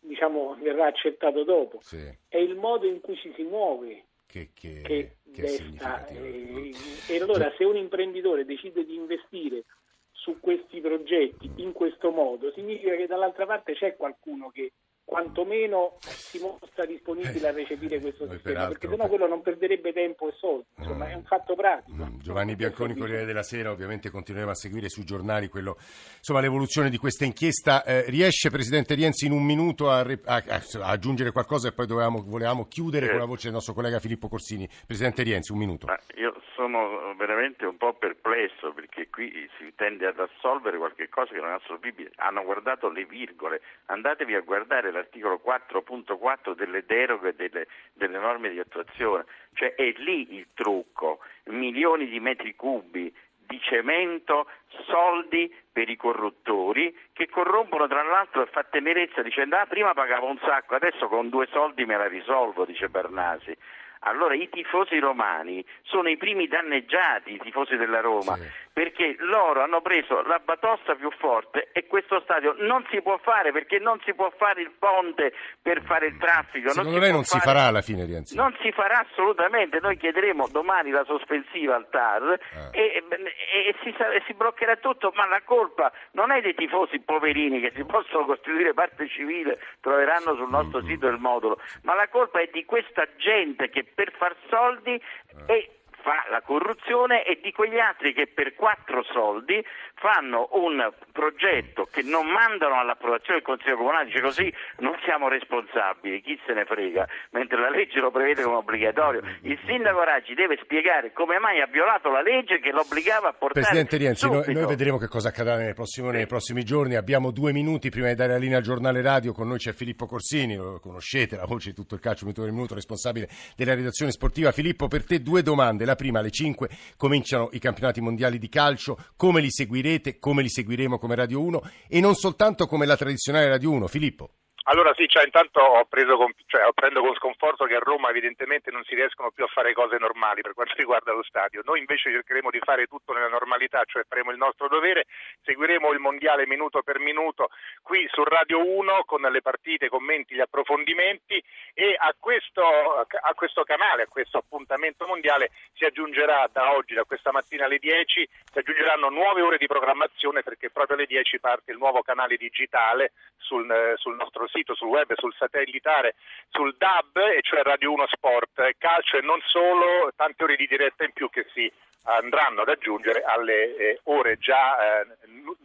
diciamo, 0.00 0.54
verrà 0.60 0.86
accettato 0.86 1.44
dopo. 1.44 1.78
Sì. 1.80 2.06
È 2.28 2.36
il 2.36 2.56
modo 2.56 2.86
in 2.86 3.00
cui 3.00 3.16
ci 3.16 3.32
si 3.34 3.42
muove 3.42 4.04
che, 4.30 4.50
che, 4.54 4.82
che, 4.82 5.16
che 5.32 5.42
desta. 5.42 6.06
E, 6.06 6.72
e 7.08 7.20
allora 7.20 7.52
se 7.56 7.64
un 7.64 7.76
imprenditore 7.76 8.44
decide 8.44 8.84
di 8.84 8.94
investire 8.94 9.64
su 10.12 10.38
questi 10.40 10.80
progetti 10.80 11.50
in 11.56 11.72
questo 11.72 12.10
modo, 12.10 12.52
significa 12.52 12.94
che 12.94 13.06
dall'altra 13.06 13.46
parte 13.46 13.74
c'è 13.74 13.96
qualcuno 13.96 14.50
che 14.50 14.72
quantomeno 15.10 15.96
si 16.00 16.38
mostra 16.38 16.86
disponibile 16.86 17.48
a 17.48 17.50
recepire 17.50 17.98
questo 17.98 18.28
sistema, 18.28 18.40
peraltro, 18.42 18.78
perché 18.78 18.96
sennò 18.96 19.08
quello 19.08 19.26
non 19.26 19.42
perderebbe 19.42 19.92
tempo 19.92 20.28
e 20.28 20.32
soldi, 20.38 20.66
insomma 20.76 21.06
mm, 21.06 21.08
è 21.08 21.14
un 21.14 21.24
fatto 21.24 21.56
pratico. 21.56 22.04
Mm, 22.04 22.18
Giovanni 22.20 22.54
Bianconi, 22.54 22.94
Corriere 22.94 23.24
della 23.24 23.42
Sera, 23.42 23.72
ovviamente 23.72 24.08
continueremo 24.08 24.52
a 24.52 24.54
seguire 24.54 24.88
sui 24.88 25.02
giornali 25.02 25.48
quello, 25.48 25.76
insomma, 26.18 26.38
l'evoluzione 26.38 26.90
di 26.90 26.96
questa 26.96 27.24
inchiesta. 27.24 27.82
Eh, 27.82 28.04
riesce 28.08 28.50
Presidente 28.50 28.94
Rienzi 28.94 29.26
in 29.26 29.32
un 29.32 29.44
minuto 29.44 29.90
a, 29.90 29.98
a, 29.98 30.42
a, 30.46 30.62
aggiungere 30.84 31.32
qualcosa 31.32 31.66
e 31.66 31.72
poi 31.72 31.86
dovevamo, 31.86 32.22
volevamo 32.24 32.68
chiudere 32.68 33.06
eh. 33.06 33.10
con 33.10 33.18
la 33.18 33.24
voce 33.24 33.44
del 33.44 33.54
nostro 33.54 33.74
collega 33.74 33.98
Filippo 33.98 34.28
Corsini. 34.28 34.68
Presidente 34.86 35.24
Rienzi, 35.24 35.50
un 35.50 35.58
minuto. 35.58 35.86
Ma 35.86 35.98
io 36.14 36.40
sono 36.54 37.14
veramente 37.16 37.66
un 37.66 37.76
po' 37.76 37.94
perplesso 37.94 38.72
perché 38.72 39.08
qui 39.10 39.48
si 39.58 39.72
tende 39.74 40.06
ad 40.06 40.20
assolvere 40.20 40.78
qualche 40.78 41.08
cosa 41.08 41.32
che 41.32 41.40
non 41.40 41.50
è 41.50 41.54
assolvibile. 41.54 42.12
Hanno 42.16 42.44
guardato 42.44 42.88
le 42.90 43.04
virgole, 43.04 43.60
andatevi 43.86 44.34
a 44.34 44.40
guardare 44.40 44.90
l'articolo 45.00 45.40
4.4 45.44 46.54
delle 46.54 46.84
deroghe 46.84 47.34
delle, 47.34 47.66
delle 47.92 48.18
norme 48.18 48.50
di 48.50 48.58
attuazione, 48.58 49.24
cioè 49.54 49.74
è 49.74 49.92
lì 49.96 50.34
il 50.34 50.46
trucco, 50.54 51.20
milioni 51.44 52.06
di 52.06 52.20
metri 52.20 52.54
cubi 52.54 53.12
di 53.50 53.60
cemento, 53.60 54.46
soldi 54.86 55.52
per 55.72 55.88
i 55.88 55.96
corruttori 55.96 56.96
che 57.12 57.28
corrompono 57.28 57.88
tra 57.88 58.02
l'altro 58.04 58.42
e 58.42 58.46
fa 58.46 58.62
tenerezza 58.62 59.22
dicendo 59.22 59.56
ah 59.56 59.66
prima 59.66 59.92
pagavo 59.92 60.26
un 60.26 60.38
sacco, 60.38 60.76
adesso 60.76 61.08
con 61.08 61.28
due 61.28 61.48
soldi 61.50 61.84
me 61.84 61.96
la 61.96 62.06
risolvo, 62.06 62.64
dice 62.64 62.88
Bernasi. 62.88 63.56
Allora 64.04 64.34
i 64.34 64.48
tifosi 64.48 64.98
romani 64.98 65.62
sono 65.82 66.08
i 66.08 66.16
primi 66.16 66.46
danneggiati, 66.46 67.34
i 67.34 67.38
tifosi 67.38 67.76
della 67.76 68.00
Roma, 68.00 68.36
sì. 68.36 68.48
Perché 68.80 69.14
loro 69.18 69.60
hanno 69.60 69.82
preso 69.82 70.22
la 70.22 70.40
batosta 70.42 70.94
più 70.94 71.10
forte 71.18 71.68
e 71.70 71.86
questo 71.86 72.18
stadio 72.20 72.54
non 72.60 72.82
si 72.88 73.02
può 73.02 73.18
fare 73.18 73.52
perché 73.52 73.78
non 73.78 74.00
si 74.06 74.14
può 74.14 74.32
fare 74.38 74.62
il 74.62 74.72
ponte 74.78 75.34
per 75.60 75.82
fare 75.82 76.06
il 76.06 76.16
traffico. 76.16 76.70
Secondo 76.70 76.92
non 76.92 77.00
lei 77.00 77.12
non 77.12 77.24
fare... 77.24 77.40
si 77.42 77.46
farà 77.46 77.64
alla 77.66 77.82
fine, 77.82 78.06
Rienzi? 78.06 78.34
Non 78.34 78.56
si 78.62 78.72
farà 78.72 79.00
assolutamente, 79.00 79.80
noi 79.82 79.98
chiederemo 79.98 80.48
domani 80.48 80.92
la 80.92 81.04
sospensiva 81.04 81.76
al 81.76 81.90
TAR 81.90 82.22
ah. 82.22 82.70
e, 82.72 83.04
e, 83.06 83.68
e, 83.68 83.74
si, 83.82 83.94
si, 84.26 84.32
bloccherà 84.32 84.76
tutto, 84.76 85.12
ma 85.14 85.26
la 85.26 85.42
colpa 85.44 85.92
non 86.12 86.32
è 86.32 86.40
dei 86.40 86.54
tifosi 86.54 87.00
poverini 87.00 87.60
che 87.60 87.72
si 87.76 87.84
possono 87.84 88.24
costituire 88.24 88.72
parte 88.72 89.06
civile, 89.08 89.58
troveranno 89.82 90.36
sul 90.36 90.48
nostro 90.48 90.78
mm-hmm. 90.78 90.88
sito 90.88 91.06
il 91.06 91.18
modulo, 91.18 91.60
ma 91.82 91.94
la 91.94 92.08
colpa 92.08 92.40
è 92.40 92.48
di 92.50 92.64
questa 92.64 93.06
gente 93.18 93.68
che 93.68 93.84
per 93.84 94.10
far 94.16 94.34
soldi 94.48 94.98
e 95.44 95.79
fa 96.02 96.26
la 96.30 96.42
corruzione 96.42 97.24
e 97.24 97.40
di 97.42 97.52
quegli 97.52 97.78
altri 97.78 98.12
che 98.12 98.26
per 98.26 98.54
quattro 98.54 99.02
soldi 99.04 99.64
fanno 99.94 100.48
un 100.52 100.90
progetto 101.12 101.86
che 101.90 102.02
non 102.02 102.26
mandano 102.26 102.78
all'approvazione 102.78 103.40
del 103.40 103.46
Consiglio 103.46 103.76
Comunale, 103.76 104.06
dice 104.06 104.20
così 104.20 104.52
non 104.78 104.96
siamo 105.04 105.28
responsabili, 105.28 106.22
chi 106.22 106.38
se 106.46 106.52
ne 106.54 106.64
frega, 106.64 107.06
mentre 107.30 107.60
la 107.60 107.70
legge 107.70 108.00
lo 108.00 108.10
prevede 108.10 108.42
come 108.42 108.56
obbligatorio. 108.56 109.22
Il 109.42 109.58
sindaco 109.66 110.02
Raggi 110.02 110.34
deve 110.34 110.58
spiegare 110.62 111.12
come 111.12 111.38
mai 111.38 111.60
ha 111.60 111.66
violato 111.66 112.10
la 112.10 112.22
legge 112.22 112.60
che 112.60 112.70
lo 112.70 112.80
obbligava 112.80 113.28
a 113.28 113.32
portare 113.32 113.60
Presidente 113.60 113.96
Rienzi, 113.96 114.28
noi, 114.28 114.52
noi 114.52 114.66
vedremo 114.66 114.98
che 114.98 115.06
cosa 115.06 115.28
accadrà 115.28 115.56
nei 115.56 115.74
prossimi, 115.74 116.10
nei 116.10 116.26
prossimi 116.26 116.64
giorni. 116.64 116.94
Abbiamo 116.94 117.30
due 117.30 117.52
minuti 117.52 117.90
prima 117.90 118.08
di 118.08 118.14
dare 118.14 118.32
la 118.32 118.38
linea 118.38 118.58
al 118.58 118.62
giornale 118.62 119.02
radio. 119.02 119.32
Con 119.32 119.48
noi 119.48 119.58
c'è 119.58 119.72
Filippo 119.72 120.06
Corsini, 120.06 120.56
lo 120.56 120.80
conoscete, 120.80 121.36
la 121.36 121.46
voce 121.46 121.70
di 121.70 121.74
tutto 121.74 121.94
il 121.94 122.00
calcio 122.00 122.24
minuto 122.24 122.42
per 122.42 122.52
minuto, 122.52 122.74
responsabile 122.74 123.28
della 123.56 123.74
redazione 123.74 124.12
sportiva. 124.12 124.50
Filippo, 124.50 124.88
per 124.88 125.04
te 125.04 125.20
due 125.20 125.42
domande. 125.42 125.84
La 125.90 125.96
prima, 125.96 126.20
alle 126.20 126.30
5 126.30 126.68
cominciano 126.96 127.48
i 127.50 127.58
campionati 127.58 128.00
mondiali 128.00 128.38
di 128.38 128.48
calcio. 128.48 128.96
Come 129.16 129.40
li 129.40 129.50
seguirete? 129.50 130.20
Come 130.20 130.42
li 130.42 130.48
seguiremo 130.48 131.00
come 131.00 131.16
Radio 131.16 131.42
1? 131.42 131.62
E 131.88 131.98
non 131.98 132.14
soltanto 132.14 132.66
come 132.66 132.86
la 132.86 132.96
tradizionale 132.96 133.48
Radio 133.48 133.72
1. 133.72 133.88
Filippo. 133.88 134.30
Allora 134.64 134.92
sì, 134.94 135.08
cioè, 135.08 135.24
intanto 135.24 135.58
ho 135.60 135.84
preso 135.86 136.16
con, 136.16 136.30
cioè, 136.46 136.68
prendo 136.74 137.00
con 137.00 137.14
sconforto 137.14 137.64
che 137.64 137.76
a 137.76 137.78
Roma 137.78 138.10
evidentemente 138.10 138.70
non 138.70 138.84
si 138.84 138.94
riescono 138.94 139.30
più 139.30 139.44
a 139.44 139.48
fare 139.48 139.72
cose 139.72 139.96
normali 139.96 140.42
per 140.42 140.52
quanto 140.52 140.74
riguarda 140.76 141.12
lo 141.12 141.22
stadio. 141.22 141.62
Noi 141.64 141.78
invece 141.78 142.10
cercheremo 142.10 142.50
di 142.50 142.60
fare 142.62 142.86
tutto 142.86 143.14
nella 143.14 143.28
normalità, 143.28 143.82
cioè 143.86 144.04
faremo 144.06 144.32
il 144.32 144.36
nostro 144.36 144.68
dovere, 144.68 145.06
seguiremo 145.44 145.92
il 145.92 145.98
mondiale 145.98 146.46
minuto 146.46 146.82
per 146.82 146.98
minuto 146.98 147.48
qui 147.82 148.06
su 148.12 148.22
Radio 148.22 148.62
1 148.62 149.04
con 149.06 149.22
le 149.22 149.40
partite, 149.40 149.86
i 149.86 149.88
commenti, 149.88 150.34
gli 150.34 150.40
approfondimenti 150.40 151.42
e 151.72 151.96
a 151.98 152.14
questo, 152.18 152.62
a 152.62 153.34
questo 153.34 153.64
canale, 153.64 154.02
a 154.02 154.08
questo 154.08 154.38
appuntamento 154.38 155.06
mondiale 155.06 155.52
si 155.72 155.84
aggiungerà 155.84 156.48
da 156.52 156.74
oggi, 156.74 156.92
da 156.92 157.04
questa 157.04 157.32
mattina 157.32 157.64
alle 157.64 157.78
10, 157.78 158.28
si 158.52 158.58
aggiungeranno 158.58 159.08
nuove 159.08 159.40
ore 159.40 159.56
di 159.56 159.66
programmazione 159.66 160.42
perché 160.42 160.70
proprio 160.70 160.96
alle 160.96 161.06
10 161.06 161.40
parte 161.40 161.72
il 161.72 161.78
nuovo 161.78 162.02
canale 162.02 162.36
digitale 162.36 163.12
sul, 163.38 163.94
sul 163.96 164.16
nostro 164.16 164.46
sito, 164.52 164.74
sul 164.74 164.88
web, 164.88 165.12
sul 165.16 165.34
satellitare, 165.34 166.14
sul 166.50 166.74
DAB, 166.76 167.16
e 167.16 167.40
cioè 167.42 167.62
Radio 167.62 167.92
1 167.92 168.06
Sport, 168.08 168.74
calcio 168.78 169.16
e 169.16 169.22
non 169.22 169.40
solo, 169.46 170.12
tante 170.16 170.44
ore 170.44 170.56
di 170.56 170.66
diretta 170.66 171.04
in 171.04 171.12
più 171.12 171.28
che 171.30 171.46
si 171.52 171.70
andranno 172.16 172.62
ad 172.62 172.68
aggiungere 172.68 173.22
alle 173.22 173.76
eh, 173.76 174.00
ore 174.04 174.36
già 174.38 175.00
eh, 175.00 175.06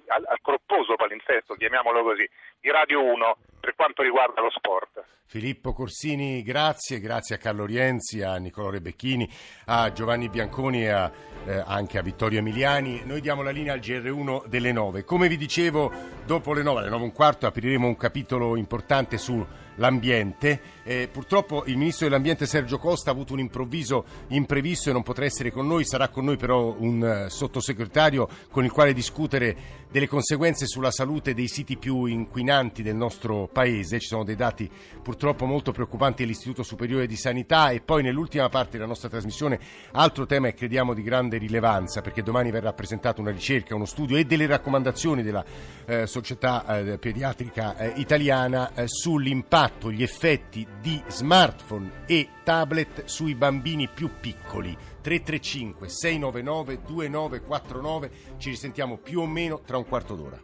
al, 0.08 0.24
al 0.28 0.40
corposo 0.42 0.96
palinsesto, 0.96 1.56
chiamiamolo 1.56 2.04
così, 2.04 2.28
di 2.60 2.70
Radio 2.70 3.04
1 3.04 3.38
per 3.60 3.76
quanto 3.76 4.04
riguarda 4.04 4.42
lo 4.42 4.52
sport. 4.52 5.04
Filippo 5.28 5.74
Corsini, 5.74 6.44
grazie, 6.44 7.00
grazie 7.00 7.36
a 7.36 7.38
Carlo 7.40 7.66
Rienzi, 7.66 8.22
a 8.22 8.38
Nicolò 8.38 8.70
Rebecchini, 8.70 9.28
a 9.66 9.92
Giovanni 9.92 10.30
Bianconi 10.30 10.84
e 10.84 10.90
a, 10.90 11.12
eh, 11.48 11.64
anche 11.66 11.98
a 11.98 12.04
Vittorio 12.04 12.40
Emiliani. 12.40 13.02
Noi 13.06 13.22
diamo 13.22 13.42
la 13.42 13.50
linea 13.50 13.74
al 13.74 13.80
GR1 13.80 14.46
delle 14.46 14.72
9. 14.72 15.04
Come 15.04 15.28
vi 15.28 15.38
dicevo, 15.38 15.92
dopo 16.26 16.54
le 16.54 16.62
9, 16.62 16.82
alle 16.82 16.90
9 16.90 17.02
e 17.02 17.06
un 17.06 17.14
quarto, 17.14 17.48
apriremo 17.48 17.88
un 17.88 17.98
capitolo 17.98 18.56
importante 18.56 19.18
sull'ambiente. 19.18 20.75
Eh, 20.88 21.10
purtroppo 21.12 21.64
il 21.66 21.78
ministro 21.78 22.06
dell'ambiente 22.06 22.46
Sergio 22.46 22.78
Costa 22.78 23.10
ha 23.10 23.14
avuto 23.14 23.34
un 23.34 23.40
improvviso 23.40 24.06
imprevisto 24.28 24.92
e 24.92 24.94
non 24.94 25.02
potrà 25.02 25.26
essere 25.26 25.50
con 25.50 25.66
noi, 25.66 25.84
sarà 25.84 26.10
con 26.10 26.26
noi 26.26 26.38
però 26.38 26.76
un 26.78 27.26
uh, 27.26 27.28
sottosegretario 27.28 28.30
con 28.52 28.64
il 28.64 28.72
quale 28.72 28.94
discutere 28.94 29.84
delle 29.90 30.08
conseguenze 30.08 30.68
sulla 30.68 30.92
salute 30.92 31.34
dei 31.34 31.48
siti 31.48 31.78
più 31.78 32.06
inquinanti 32.06 32.84
del 32.84 32.96
nostro 32.96 33.50
paese. 33.52 33.98
Ci 34.00 34.08
sono 34.08 34.24
dei 34.24 34.36
dati 34.36 34.70
purtroppo 35.02 35.46
molto 35.46 35.72
preoccupanti 35.72 36.22
dell'Istituto 36.22 36.62
Superiore 36.62 37.08
di 37.08 37.16
Sanità 37.16 37.70
e 37.70 37.82
poi 37.82 38.04
nell'ultima 38.04 38.50
parte 38.50 38.74
della 38.74 38.86
nostra 38.86 39.10
trasmissione 39.10 39.60
altro 39.94 40.28
tema 40.28 40.50
e 40.50 40.54
crediamo 40.54 40.94
di 40.94 41.02
grande 41.02 41.38
rilevanza 41.38 42.02
perché 42.02 42.22
domani 42.22 42.52
verrà 42.52 42.74
presentata 42.74 43.22
una 43.22 43.32
ricerca, 43.32 43.74
uno 43.74 43.86
studio 43.86 44.18
e 44.18 44.26
delle 44.26 44.46
raccomandazioni 44.46 45.24
della 45.24 45.44
eh, 45.86 46.06
Società 46.06 46.78
eh, 46.78 46.98
Pediatrica 47.00 47.78
eh, 47.78 47.94
Italiana 47.96 48.74
eh, 48.76 48.88
sull'impatto, 48.88 49.92
gli 49.92 50.04
effetti 50.04 50.68
di 50.82 51.02
smartphone 51.08 52.04
e 52.06 52.30
tablet 52.44 53.06
sui 53.06 53.36
bambini 53.36 53.88
più 53.88 54.10
piccoli. 54.20 54.76
335 55.02 55.90
699 55.90 56.82
2949 56.86 58.12
ci 58.38 58.50
risentiamo 58.50 58.98
più 58.98 59.22
o 59.22 59.28
meno 59.28 59.62
tra 59.66 59.78
un 59.78 59.86
quarto 59.86 60.16
d'ora. 60.16 60.42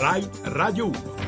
Rai 0.00 0.28
Radio 0.44 0.86
1 0.86 1.19